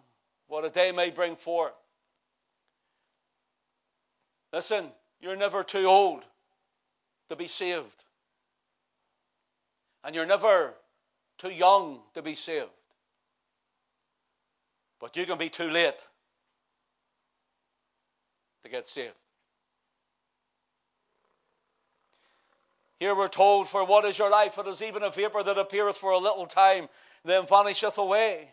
what 0.49 0.65
a 0.65 0.71
day 0.71 0.93
may 0.93 1.11
bring 1.11 1.37
forth. 1.37 1.73
Listen, 4.53 4.87
you're 5.21 5.37
never 5.37 5.65
too 5.65 5.87
old 5.87 6.23
to 7.29 7.37
be 7.37 7.47
saved. 7.47 8.05
And 10.05 10.15
you're 10.15 10.27
never 10.27 10.75
too 11.39 11.51
young 11.51 12.01
to 12.15 12.23
be 12.23 12.35
saved. 12.35 12.69
But 15.01 15.17
you 15.17 15.27
can 15.27 15.39
be 15.39 15.49
too 15.49 15.71
late 15.71 16.05
to 18.63 18.69
get 18.69 18.89
saved. 18.89 19.19
Here 23.01 23.17
we're 23.17 23.27
told, 23.29 23.69
For 23.69 23.85
what 23.85 24.05
is 24.05 24.17
your 24.17 24.31
life? 24.31 24.59
It 24.59 24.67
is 24.69 24.81
even 24.83 25.03
a 25.03 25.11
vapor 25.11 25.43
that 25.43 25.59
appeareth 25.59 25.97
for 25.97 26.13
a 26.13 26.19
little 26.19 26.47
time, 26.47 26.89
then 27.25 27.47
vanisheth 27.47 27.99
away. 27.99 28.53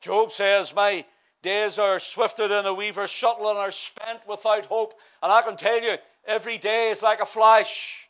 Job 0.00 0.32
says, 0.32 0.74
My 0.74 1.04
days 1.42 1.78
are 1.78 1.98
swifter 1.98 2.48
than 2.48 2.66
a 2.66 2.74
weaver's 2.74 3.10
shuttle 3.10 3.48
and 3.50 3.58
are 3.58 3.72
spent 3.72 4.20
without 4.28 4.66
hope. 4.66 4.94
And 5.22 5.32
I 5.32 5.42
can 5.42 5.56
tell 5.56 5.80
you, 5.82 5.96
every 6.26 6.58
day 6.58 6.90
is 6.90 7.02
like 7.02 7.20
a 7.20 7.26
flash. 7.26 8.06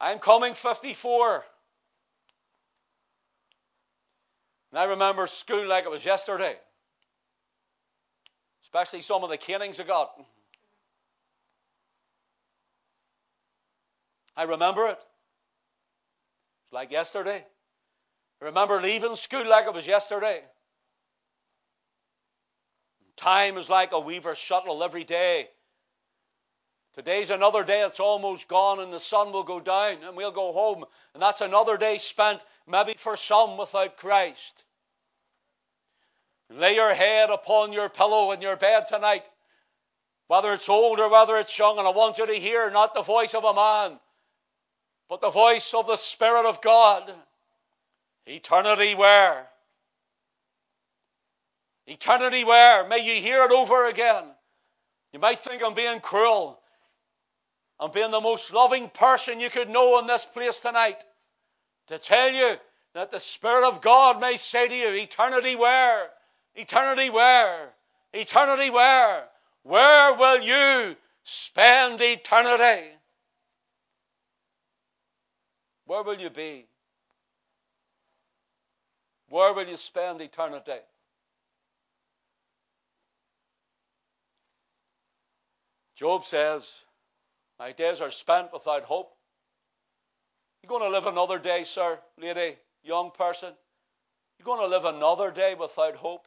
I'm 0.00 0.18
coming 0.18 0.54
54. 0.54 1.44
And 4.70 4.78
I 4.78 4.84
remember 4.84 5.26
school 5.26 5.66
like 5.66 5.84
it 5.84 5.90
was 5.90 6.04
yesterday, 6.04 6.54
especially 8.64 9.02
some 9.02 9.24
of 9.24 9.30
the 9.30 9.38
canings 9.38 9.80
I 9.80 9.84
got. 9.84 10.12
I 14.36 14.42
remember 14.44 14.86
it. 14.86 15.04
It's 16.64 16.72
like 16.72 16.92
yesterday. 16.92 17.44
I 18.40 18.46
remember 18.46 18.80
leaving 18.80 19.16
school 19.16 19.46
like 19.46 19.66
it 19.66 19.74
was 19.74 19.86
yesterday. 19.86 20.42
Time 23.16 23.58
is 23.58 23.68
like 23.68 23.90
a 23.92 23.98
weaver's 23.98 24.38
shuttle 24.38 24.84
every 24.84 25.02
day. 25.02 25.48
Today's 26.94 27.30
another 27.30 27.64
day, 27.64 27.84
it's 27.84 28.00
almost 28.00 28.48
gone, 28.48 28.80
and 28.80 28.92
the 28.92 29.00
sun 29.00 29.32
will 29.32 29.42
go 29.42 29.60
down, 29.60 29.98
and 30.04 30.16
we'll 30.16 30.32
go 30.32 30.52
home. 30.52 30.84
And 31.14 31.22
that's 31.22 31.40
another 31.40 31.76
day 31.76 31.98
spent, 31.98 32.44
maybe 32.66 32.94
for 32.94 33.16
some, 33.16 33.56
without 33.56 33.96
Christ. 33.96 34.64
Lay 36.50 36.76
your 36.76 36.94
head 36.94 37.30
upon 37.30 37.72
your 37.72 37.88
pillow 37.88 38.32
in 38.32 38.40
your 38.40 38.56
bed 38.56 38.86
tonight, 38.88 39.28
whether 40.28 40.52
it's 40.52 40.68
old 40.68 40.98
or 40.98 41.08
whether 41.10 41.36
it's 41.36 41.58
young, 41.58 41.78
and 41.78 41.86
I 41.86 41.90
want 41.90 42.18
you 42.18 42.26
to 42.26 42.34
hear 42.34 42.70
not 42.70 42.94
the 42.94 43.02
voice 43.02 43.34
of 43.34 43.44
a 43.44 43.54
man, 43.54 44.00
but 45.08 45.20
the 45.20 45.30
voice 45.30 45.74
of 45.74 45.86
the 45.86 45.96
Spirit 45.96 46.46
of 46.46 46.62
God. 46.62 47.12
Eternity 48.28 48.94
where? 48.94 49.48
Eternity 51.86 52.44
where? 52.44 52.86
May 52.86 52.98
you 52.98 53.22
hear 53.22 53.44
it 53.44 53.50
over 53.50 53.86
again. 53.88 54.24
You 55.12 55.18
might 55.18 55.38
think 55.38 55.62
I'm 55.64 55.72
being 55.72 56.00
cruel. 56.00 56.60
I'm 57.80 57.90
being 57.90 58.10
the 58.10 58.20
most 58.20 58.52
loving 58.52 58.90
person 58.90 59.40
you 59.40 59.48
could 59.48 59.70
know 59.70 59.98
in 59.98 60.06
this 60.06 60.26
place 60.26 60.60
tonight. 60.60 61.02
To 61.86 61.98
tell 61.98 62.30
you 62.30 62.56
that 62.92 63.10
the 63.10 63.20
Spirit 63.20 63.66
of 63.66 63.80
God 63.80 64.20
may 64.20 64.36
say 64.36 64.68
to 64.68 64.74
you, 64.74 64.88
Eternity 64.88 65.56
where? 65.56 66.10
Eternity 66.54 67.08
where? 67.08 67.70
Eternity 68.12 68.68
where? 68.68 69.24
Where 69.62 70.14
will 70.16 70.42
you 70.42 70.96
spend 71.22 72.00
eternity? 72.02 72.90
Where 75.86 76.02
will 76.02 76.20
you 76.20 76.28
be? 76.28 76.67
Where 79.28 79.52
will 79.52 79.66
you 79.66 79.76
spend 79.76 80.20
eternity? 80.20 80.80
Job 85.96 86.24
says, 86.24 86.84
My 87.58 87.72
days 87.72 88.00
are 88.00 88.10
spent 88.10 88.52
without 88.52 88.84
hope. 88.84 89.12
You're 90.62 90.68
going 90.68 90.90
to 90.90 90.96
live 90.96 91.06
another 91.06 91.38
day, 91.38 91.64
sir, 91.64 91.98
lady, 92.16 92.56
young 92.82 93.10
person. 93.10 93.52
You're 94.38 94.44
going 94.44 94.60
to 94.60 94.74
live 94.76 94.84
another 94.84 95.30
day 95.30 95.54
without 95.54 95.96
hope. 95.96 96.26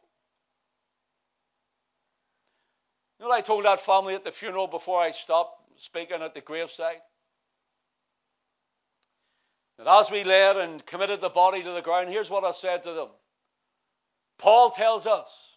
You 3.17 3.25
know 3.25 3.29
what 3.29 3.37
I 3.37 3.41
told 3.41 3.65
that 3.65 3.79
family 3.79 4.15
at 4.15 4.25
the 4.25 4.31
funeral 4.31 4.67
before 4.67 4.99
I 4.99 5.11
stopped 5.11 5.61
speaking 5.77 6.21
at 6.21 6.33
the 6.33 6.41
graveside? 6.41 7.01
As 9.87 10.11
we 10.11 10.23
laid 10.23 10.57
and 10.57 10.85
committed 10.85 11.21
the 11.21 11.29
body 11.29 11.63
to 11.63 11.71
the 11.71 11.81
ground, 11.81 12.09
here's 12.09 12.29
what 12.29 12.43
I 12.43 12.51
said 12.51 12.83
to 12.83 12.93
them. 12.93 13.09
Paul 14.37 14.71
tells 14.71 15.07
us, 15.07 15.55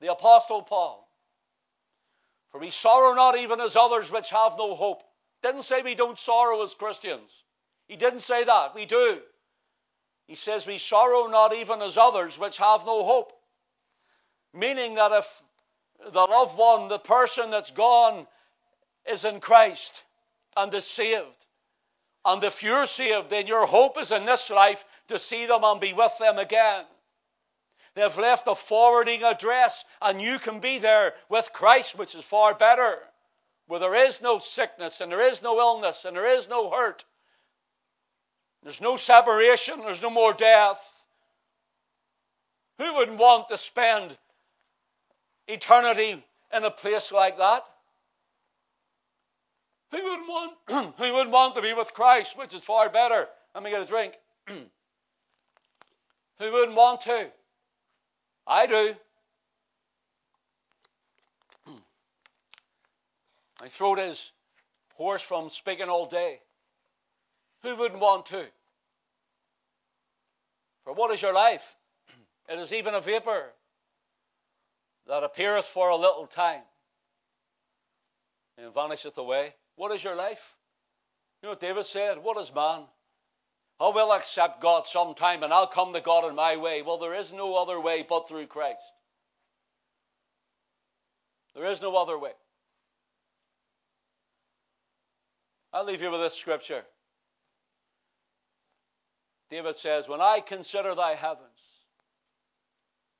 the 0.00 0.12
Apostle 0.12 0.62
Paul, 0.62 1.08
for 2.50 2.60
we 2.60 2.70
sorrow 2.70 3.14
not 3.14 3.36
even 3.36 3.60
as 3.60 3.76
others 3.76 4.10
which 4.10 4.30
have 4.30 4.56
no 4.56 4.74
hope. 4.74 5.02
Didn't 5.42 5.62
say 5.62 5.82
we 5.82 5.94
don't 5.94 6.18
sorrow 6.18 6.62
as 6.62 6.74
Christians. 6.74 7.44
He 7.86 7.96
didn't 7.96 8.20
say 8.20 8.44
that. 8.44 8.74
We 8.74 8.86
do. 8.86 9.20
He 10.26 10.34
says 10.34 10.66
we 10.66 10.78
sorrow 10.78 11.26
not 11.26 11.54
even 11.54 11.80
as 11.82 11.98
others 11.98 12.38
which 12.38 12.58
have 12.58 12.84
no 12.84 13.04
hope. 13.04 13.32
Meaning 14.52 14.94
that 14.96 15.12
if 15.12 15.42
the 16.12 16.24
loved 16.24 16.56
one, 16.56 16.88
the 16.88 16.98
person 16.98 17.50
that's 17.50 17.70
gone, 17.70 18.26
is 19.06 19.24
in 19.24 19.40
Christ 19.40 20.02
and 20.56 20.72
is 20.74 20.86
saved, 20.86 21.46
and 22.28 22.44
if 22.44 22.62
you're 22.62 22.84
saved, 22.84 23.30
then 23.30 23.46
your 23.46 23.64
hope 23.64 23.98
is 23.98 24.12
in 24.12 24.26
this 24.26 24.50
life 24.50 24.84
to 25.08 25.18
see 25.18 25.46
them 25.46 25.64
and 25.64 25.80
be 25.80 25.94
with 25.94 26.12
them 26.18 26.38
again. 26.38 26.84
They've 27.94 28.18
left 28.18 28.46
a 28.46 28.54
forwarding 28.54 29.22
address, 29.22 29.82
and 30.02 30.20
you 30.20 30.38
can 30.38 30.60
be 30.60 30.76
there 30.76 31.14
with 31.30 31.54
Christ, 31.54 31.94
which 31.96 32.14
is 32.14 32.22
far 32.22 32.52
better, 32.52 32.98
where 33.66 33.80
there 33.80 33.94
is 33.94 34.20
no 34.20 34.40
sickness, 34.40 35.00
and 35.00 35.10
there 35.10 35.26
is 35.26 35.40
no 35.40 35.58
illness, 35.58 36.04
and 36.04 36.14
there 36.14 36.36
is 36.36 36.50
no 36.50 36.68
hurt. 36.68 37.02
There's 38.62 38.82
no 38.82 38.98
separation, 38.98 39.80
there's 39.80 40.02
no 40.02 40.10
more 40.10 40.34
death. 40.34 40.78
Who 42.76 42.92
wouldn't 42.92 43.18
want 43.18 43.48
to 43.48 43.56
spend 43.56 44.14
eternity 45.46 46.22
in 46.52 46.64
a 46.64 46.70
place 46.70 47.10
like 47.10 47.38
that? 47.38 47.64
Who 49.90 50.02
wouldn't 50.02 50.28
want, 50.28 50.52
who 50.98 51.12
wouldn't 51.12 51.30
want 51.30 51.54
to 51.54 51.62
be 51.62 51.72
with 51.72 51.94
Christ, 51.94 52.36
which 52.36 52.52
is 52.54 52.62
far 52.62 52.90
better? 52.90 53.26
Let 53.54 53.64
me 53.64 53.70
get 53.70 53.82
a 53.82 53.86
drink. 53.86 54.14
who 54.46 54.62
wouldn't 56.38 56.76
want 56.76 57.00
to? 57.02 57.30
I 58.46 58.66
do. 58.66 58.94
My 63.60 63.68
throat 63.68 63.98
is 63.98 64.32
hoarse 64.94 65.22
from 65.22 65.48
speaking 65.50 65.88
all 65.88 66.06
day. 66.06 66.40
Who 67.62 67.76
wouldn't 67.76 68.00
want 68.00 68.26
to? 68.26 68.46
For 70.84 70.92
what 70.92 71.10
is 71.12 71.22
your 71.22 71.34
life? 71.34 71.76
It 72.48 72.58
is 72.58 72.72
even 72.72 72.94
a 72.94 73.00
vapor 73.00 73.52
that 75.06 75.24
appeareth 75.24 75.66
for 75.66 75.88
a 75.88 75.96
little 75.96 76.26
time 76.26 76.62
and 78.56 78.72
vanisheth 78.72 79.18
away. 79.18 79.54
What 79.78 79.92
is 79.92 80.02
your 80.02 80.16
life? 80.16 80.56
You 81.40 81.48
know 81.48 81.54
David 81.54 81.86
said? 81.86 82.18
What 82.18 82.36
is 82.36 82.52
man? 82.52 82.82
I 83.78 83.90
will 83.90 84.12
accept 84.12 84.60
God 84.60 84.86
sometime 84.86 85.44
and 85.44 85.52
I'll 85.52 85.68
come 85.68 85.92
to 85.92 86.00
God 86.00 86.28
in 86.28 86.34
my 86.34 86.56
way. 86.56 86.82
Well, 86.82 86.98
there 86.98 87.14
is 87.14 87.32
no 87.32 87.54
other 87.54 87.80
way 87.80 88.04
but 88.06 88.28
through 88.28 88.48
Christ. 88.48 88.82
There 91.54 91.66
is 91.66 91.80
no 91.80 91.94
other 91.94 92.18
way. 92.18 92.32
I'll 95.72 95.84
leave 95.84 96.02
you 96.02 96.10
with 96.10 96.22
this 96.22 96.34
scripture. 96.34 96.82
David 99.48 99.76
says, 99.76 100.08
When 100.08 100.20
I 100.20 100.40
consider 100.40 100.96
thy 100.96 101.14
heavens, 101.14 101.46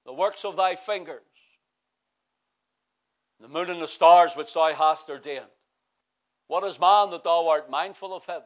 the 0.04 0.12
works 0.12 0.44
of 0.44 0.56
thy 0.56 0.74
fingers, 0.74 1.22
the 3.40 3.46
moon 3.46 3.70
and 3.70 3.80
the 3.80 3.86
stars 3.86 4.34
which 4.34 4.52
thou 4.54 4.72
hast 4.72 5.08
ordained, 5.08 5.44
what 6.48 6.64
is 6.64 6.80
man 6.80 7.10
that 7.10 7.24
thou 7.24 7.48
art 7.48 7.70
mindful 7.70 8.14
of 8.14 8.26
him? 8.26 8.42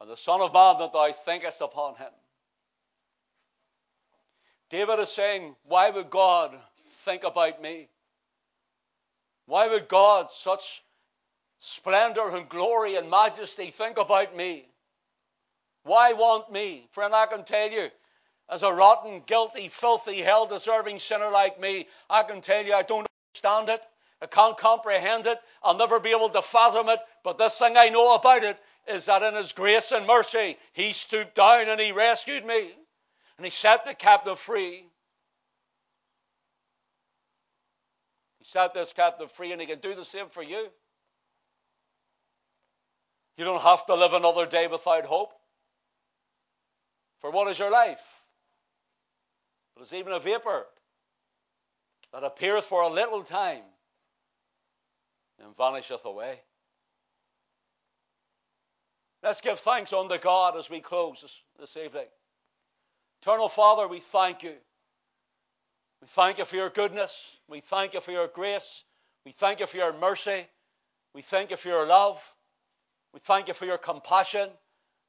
And 0.00 0.10
the 0.10 0.16
Son 0.16 0.40
of 0.40 0.52
Man 0.52 0.78
that 0.78 0.92
thou 0.92 1.12
thinkest 1.12 1.60
upon 1.60 1.94
him? 1.96 2.10
David 4.68 4.98
is 4.98 5.10
saying, 5.10 5.54
Why 5.64 5.90
would 5.90 6.10
God 6.10 6.58
think 7.04 7.24
about 7.24 7.62
me? 7.62 7.88
Why 9.46 9.68
would 9.68 9.86
God, 9.86 10.30
such 10.30 10.82
splendor 11.58 12.28
and 12.36 12.48
glory 12.48 12.96
and 12.96 13.08
majesty, 13.08 13.70
think 13.70 13.96
about 13.96 14.36
me? 14.36 14.66
Why 15.84 16.14
want 16.14 16.50
me? 16.50 16.88
Friend, 16.90 17.14
I 17.14 17.26
can 17.26 17.44
tell 17.44 17.70
you, 17.70 17.90
as 18.48 18.62
a 18.62 18.72
rotten, 18.72 19.22
guilty, 19.26 19.68
filthy, 19.68 20.20
hell 20.20 20.46
deserving 20.46 20.98
sinner 20.98 21.30
like 21.30 21.60
me, 21.60 21.86
I 22.10 22.24
can 22.24 22.40
tell 22.40 22.64
you 22.64 22.74
I 22.74 22.82
don't 22.82 23.06
understand 23.34 23.68
it. 23.68 23.86
I 24.20 24.26
can't 24.26 24.56
comprehend 24.56 25.26
it. 25.26 25.38
I'll 25.62 25.76
never 25.76 26.00
be 26.00 26.10
able 26.10 26.30
to 26.30 26.42
fathom 26.42 26.88
it. 26.88 27.00
But 27.22 27.38
this 27.38 27.58
thing 27.58 27.76
I 27.76 27.90
know 27.90 28.14
about 28.14 28.44
it 28.44 28.58
is 28.88 29.06
that 29.06 29.22
in 29.22 29.34
His 29.34 29.52
grace 29.52 29.92
and 29.92 30.06
mercy, 30.06 30.56
He 30.72 30.92
stooped 30.92 31.34
down 31.34 31.68
and 31.68 31.80
He 31.80 31.92
rescued 31.92 32.44
me. 32.44 32.70
And 33.36 33.44
He 33.44 33.50
set 33.50 33.84
the 33.84 33.94
captive 33.94 34.38
free. 34.38 34.86
He 38.38 38.44
set 38.44 38.72
this 38.72 38.94
captive 38.94 39.30
free, 39.32 39.52
and 39.52 39.60
He 39.60 39.66
can 39.66 39.80
do 39.80 39.94
the 39.94 40.04
same 40.04 40.28
for 40.28 40.42
you. 40.42 40.68
You 43.36 43.44
don't 43.44 43.60
have 43.60 43.84
to 43.86 43.94
live 43.94 44.14
another 44.14 44.46
day 44.46 44.66
without 44.66 45.04
hope. 45.04 45.34
For 47.20 47.30
what 47.30 47.48
is 47.48 47.58
your 47.58 47.70
life? 47.70 48.00
It 49.76 49.82
is 49.82 49.92
even 49.92 50.14
a 50.14 50.20
vapor 50.20 50.66
that 52.14 52.24
appeareth 52.24 52.64
for 52.64 52.80
a 52.80 52.88
little 52.88 53.22
time 53.22 53.62
and 55.42 55.56
vanisheth 55.56 56.04
away. 56.04 56.40
Let's 59.22 59.40
give 59.40 59.58
thanks 59.58 59.92
unto 59.92 60.18
God 60.18 60.56
as 60.56 60.70
we 60.70 60.80
close 60.80 61.22
this, 61.22 61.40
this 61.58 61.76
evening. 61.76 62.06
Eternal 63.22 63.48
Father, 63.48 63.88
we 63.88 63.98
thank 63.98 64.42
you. 64.42 64.54
We 66.00 66.08
thank 66.08 66.38
you 66.38 66.44
for 66.44 66.56
your 66.56 66.70
goodness. 66.70 67.36
We 67.48 67.60
thank 67.60 67.94
you 67.94 68.00
for 68.00 68.12
your 68.12 68.28
grace. 68.28 68.84
We 69.24 69.32
thank 69.32 69.60
you 69.60 69.66
for 69.66 69.78
your 69.78 69.92
mercy. 69.98 70.46
We 71.14 71.22
thank 71.22 71.50
you 71.50 71.56
for 71.56 71.68
your 71.68 71.86
love. 71.86 72.22
We 73.12 73.20
thank 73.20 73.48
you 73.48 73.54
for 73.54 73.64
your 73.64 73.78
compassion. 73.78 74.48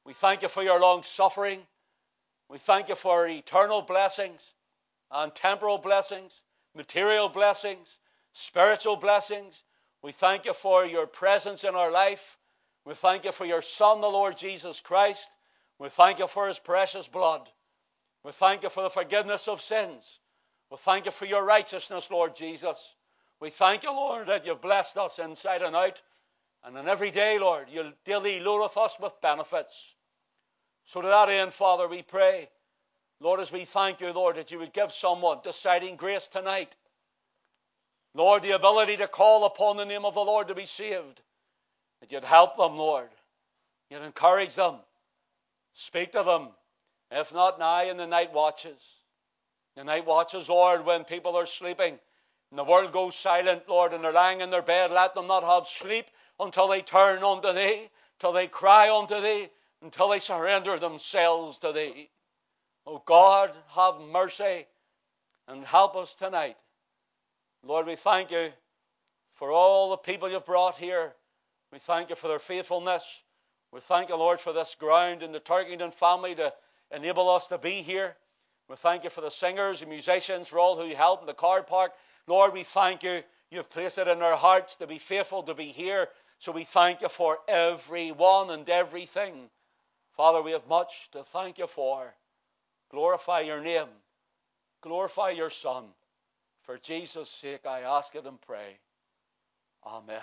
We 0.06 0.14
thank 0.14 0.42
you 0.42 0.48
for 0.48 0.64
your 0.64 0.80
long 0.80 1.04
suffering. 1.04 1.60
We 2.50 2.58
thank 2.58 2.88
you 2.88 2.96
for 2.96 3.28
eternal 3.28 3.82
blessings 3.82 4.54
and 5.12 5.36
temporal 5.36 5.78
blessings, 5.78 6.42
material 6.74 7.28
blessings, 7.28 8.00
spiritual 8.34 8.96
blessings. 8.96 9.64
We 10.02 10.12
thank 10.12 10.46
you 10.46 10.54
for 10.54 10.86
your 10.86 11.08
presence 11.08 11.64
in 11.64 11.76
our 11.76 11.92
life. 11.92 12.38
We 12.86 12.94
thank 12.94 13.26
you 13.26 13.32
for 13.32 13.46
your 13.46 13.62
Son, 13.62 14.02
the 14.02 14.08
Lord 14.08 14.38
Jesus 14.38 14.80
Christ. 14.80 15.30
We 15.80 15.90
thank 15.90 16.20
you 16.20 16.28
for 16.28 16.48
his 16.48 16.60
precious 16.60 17.08
blood. 17.08 17.50
We 18.24 18.32
thank 18.32 18.64
you 18.64 18.70
for 18.70 18.84
the 18.84 18.90
forgiveness 18.90 19.48
of 19.48 19.62
sins. 19.62 20.20
We 20.72 20.78
thank 20.78 21.06
you 21.06 21.12
for 21.12 21.26
your 21.26 21.44
righteousness, 21.44 22.10
Lord 22.12 22.36
Jesus. 22.36 22.96
We 23.40 23.50
thank 23.50 23.84
you, 23.84 23.92
Lord, 23.92 24.28
that 24.28 24.46
you've 24.46 24.62
blessed 24.62 24.98
us 24.98 25.20
inside 25.20 25.62
and 25.62 25.76
out. 25.76 26.02
And 26.64 26.78
in 26.78 26.88
every 26.88 27.12
day, 27.12 27.40
Lord, 27.40 27.68
you 27.70 27.94
daily 28.04 28.40
loadeth 28.40 28.78
us 28.78 29.00
with 29.00 29.22
benefits. 29.22 29.96
So 30.86 31.02
to 31.02 31.08
that 31.08 31.30
end, 31.30 31.54
Father, 31.54 31.88
we 31.88 32.02
pray, 32.02 32.50
Lord, 33.20 33.40
as 33.40 33.52
we 33.52 33.66
thank 33.66 34.02
you, 34.02 34.12
Lord, 34.12 34.38
that 34.38 34.52
you 34.52 34.60
would 34.60 34.74
give 34.74 34.92
someone 34.92 35.40
deciding 35.44 35.96
grace 35.96 36.28
tonight. 36.28 36.76
Lord, 38.18 38.42
the 38.42 38.52
ability 38.52 38.98
to 38.98 39.08
call 39.08 39.46
upon 39.46 39.78
the 39.78 39.86
name 39.86 40.04
of 40.04 40.16
the 40.16 40.26
Lord 40.26 40.48
to 40.48 40.56
be 40.56 40.66
saved. 40.66 41.22
That 42.02 42.12
you'd 42.12 42.24
help 42.24 42.58
them, 42.58 42.76
Lord. 42.76 43.10
You'd 43.90 44.02
encourage 44.02 44.56
them. 44.56 44.76
Speak 45.74 46.14
to 46.14 46.24
them. 46.24 46.50
If 47.12 47.32
not 47.32 47.60
now, 47.60 47.84
in 47.84 47.98
the 47.98 48.08
night 48.08 48.34
watches. 48.34 48.84
The 49.76 49.84
night 49.84 50.08
watches, 50.08 50.50
Lord, 50.50 50.84
when 50.84 51.04
people 51.04 51.36
are 51.36 51.46
sleeping 51.46 52.00
and 52.50 52.58
the 52.58 52.64
world 52.64 52.92
goes 52.92 53.16
silent, 53.16 53.70
Lord, 53.70 53.94
and 53.94 54.04
they're 54.04 54.12
lying 54.12 54.42
in 54.42 54.50
their 54.50 54.62
bed, 54.62 54.92
let 54.92 55.14
them 55.14 55.28
not 55.28 55.44
have 55.44 55.68
sleep 55.68 56.08
until 56.40 56.68
they 56.68 56.82
turn 56.82 57.24
unto 57.24 57.54
Thee, 57.54 57.90
till 58.20 58.32
they 58.32 58.48
cry 58.48 58.90
unto 58.90 59.22
Thee, 59.22 59.50
until 59.82 60.10
they 60.10 60.20
surrender 60.20 60.80
themselves 60.80 61.60
to 61.60 61.72
Thee. 61.72 62.10
Oh 62.86 63.04
God, 63.06 63.52
have 63.70 64.00
mercy 64.00 64.66
and 65.48 65.64
help 65.64 65.96
us 65.96 66.16
tonight. 66.16 66.58
Lord, 67.68 67.86
we 67.86 67.98
thank 67.98 68.32
you 68.32 68.52
for 69.34 69.52
all 69.52 69.90
the 69.90 69.98
people 69.98 70.32
you've 70.32 70.46
brought 70.46 70.78
here. 70.78 71.14
We 71.74 71.80
thank 71.80 72.10
you 72.10 72.16
for 72.16 72.30
their 72.30 72.40
faithfulness. 72.40 73.22
We 73.74 73.82
thank 73.82 74.08
you, 74.08 74.16
Lord, 74.16 74.40
for 74.40 74.54
this 74.54 74.76
ground 74.76 75.22
and 75.22 75.36
the 75.36 75.42
Turkington 75.42 75.94
family 75.94 76.34
to 76.36 76.54
enable 76.96 77.30
us 77.30 77.48
to 77.50 77.58
be 77.58 77.82
here. 77.82 78.16
We 78.70 78.78
thank 78.78 79.04
you 79.04 79.10
for 79.10 79.20
the 79.20 79.30
singers 79.30 79.82
and 79.82 79.90
musicians, 79.90 80.48
for 80.48 80.60
all 80.60 80.78
who 80.80 80.96
help 80.96 81.20
in 81.20 81.28
the 81.28 81.34
car 81.34 81.62
park. 81.62 81.92
Lord, 82.26 82.54
we 82.54 82.64
thank 82.64 83.04
you. 83.04 83.22
You've 83.52 83.70
placed 83.70 83.98
it 83.98 84.08
in 84.08 84.22
our 84.22 84.38
hearts 84.38 84.78
to 84.78 84.88
be 84.88 84.98
faithful, 84.98 85.44
to 85.44 85.54
be 85.54 85.74
here. 85.74 86.08
So 86.40 86.54
we 86.54 86.64
thank 86.64 87.02
you 87.02 87.10
for 87.10 87.40
everyone 87.50 88.50
and 88.50 88.70
everything. 88.70 89.50
Father, 90.16 90.42
we 90.42 90.54
have 90.54 90.68
much 90.70 91.12
to 91.12 91.24
thank 91.34 91.58
you 91.58 91.68
for. 91.68 92.14
Glorify 92.92 93.42
your 93.42 93.60
name. 93.60 93.90
Glorify 94.82 95.32
your 95.32 95.50
Son. 95.50 95.84
For 96.68 96.78
Jesus' 96.78 97.30
sake, 97.30 97.66
I 97.66 97.80
ask 97.80 98.14
it 98.14 98.26
and 98.26 98.40
pray. 98.42 98.78
Amen. 99.86 100.22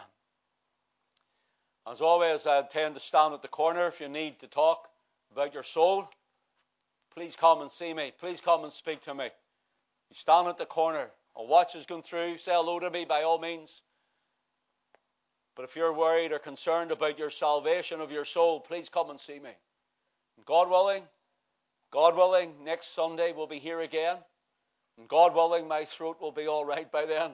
As 1.91 2.03
always, 2.03 2.47
I 2.47 2.61
tend 2.63 2.95
to 2.95 3.01
stand 3.01 3.33
at 3.33 3.41
the 3.41 3.49
corner 3.49 3.87
if 3.87 3.99
you 3.99 4.09
need 4.09 4.39
to 4.41 4.47
talk 4.47 4.91
about 5.33 5.55
your 5.55 5.63
soul. 5.63 6.07
Please 7.15 7.35
come 7.35 7.63
and 7.63 7.71
see 7.71 7.95
me. 7.95 8.13
Please 8.21 8.43
come 8.43 8.63
and 8.63 8.73
speak 8.73 9.01
to 9.03 9.15
me. 9.15 9.25
You 9.25 10.15
stand 10.15 10.47
at 10.47 10.59
the 10.59 10.67
corner. 10.67 11.11
A 11.35 11.43
watch 11.43 11.73
has 11.73 11.87
gone 11.87 12.03
through. 12.03 12.37
Say 12.37 12.53
hello 12.53 12.79
to 12.79 12.91
me 12.91 13.07
by 13.07 13.23
all 13.23 13.39
means. 13.39 13.81
But 15.57 15.65
if 15.65 15.77
you're 15.77 15.95
worried 15.95 16.33
or 16.33 16.39
concerned 16.39 16.91
about 16.91 17.19
your 17.19 17.31
salvation 17.31 18.03
of 18.03 18.13
your 18.13 18.27
soul, 18.27 18.61
please 18.61 18.91
come 18.91 19.09
and 19.09 19.19
see 19.19 19.39
me. 19.39 19.53
God 20.45 20.69
willing, 20.69 21.05
God 21.91 22.17
willing, 22.17 22.53
next 22.65 22.95
Sunday 22.95 23.33
we'll 23.33 23.47
be 23.47 23.59
here 23.59 23.81
again. 23.81 24.19
And 24.99 25.09
God 25.09 25.35
willing, 25.35 25.69
my 25.69 25.85
throat 25.85 26.19
will 26.21 26.33
be 26.33 26.47
all 26.49 26.65
right 26.65 26.91
by 26.91 27.07
then. 27.07 27.33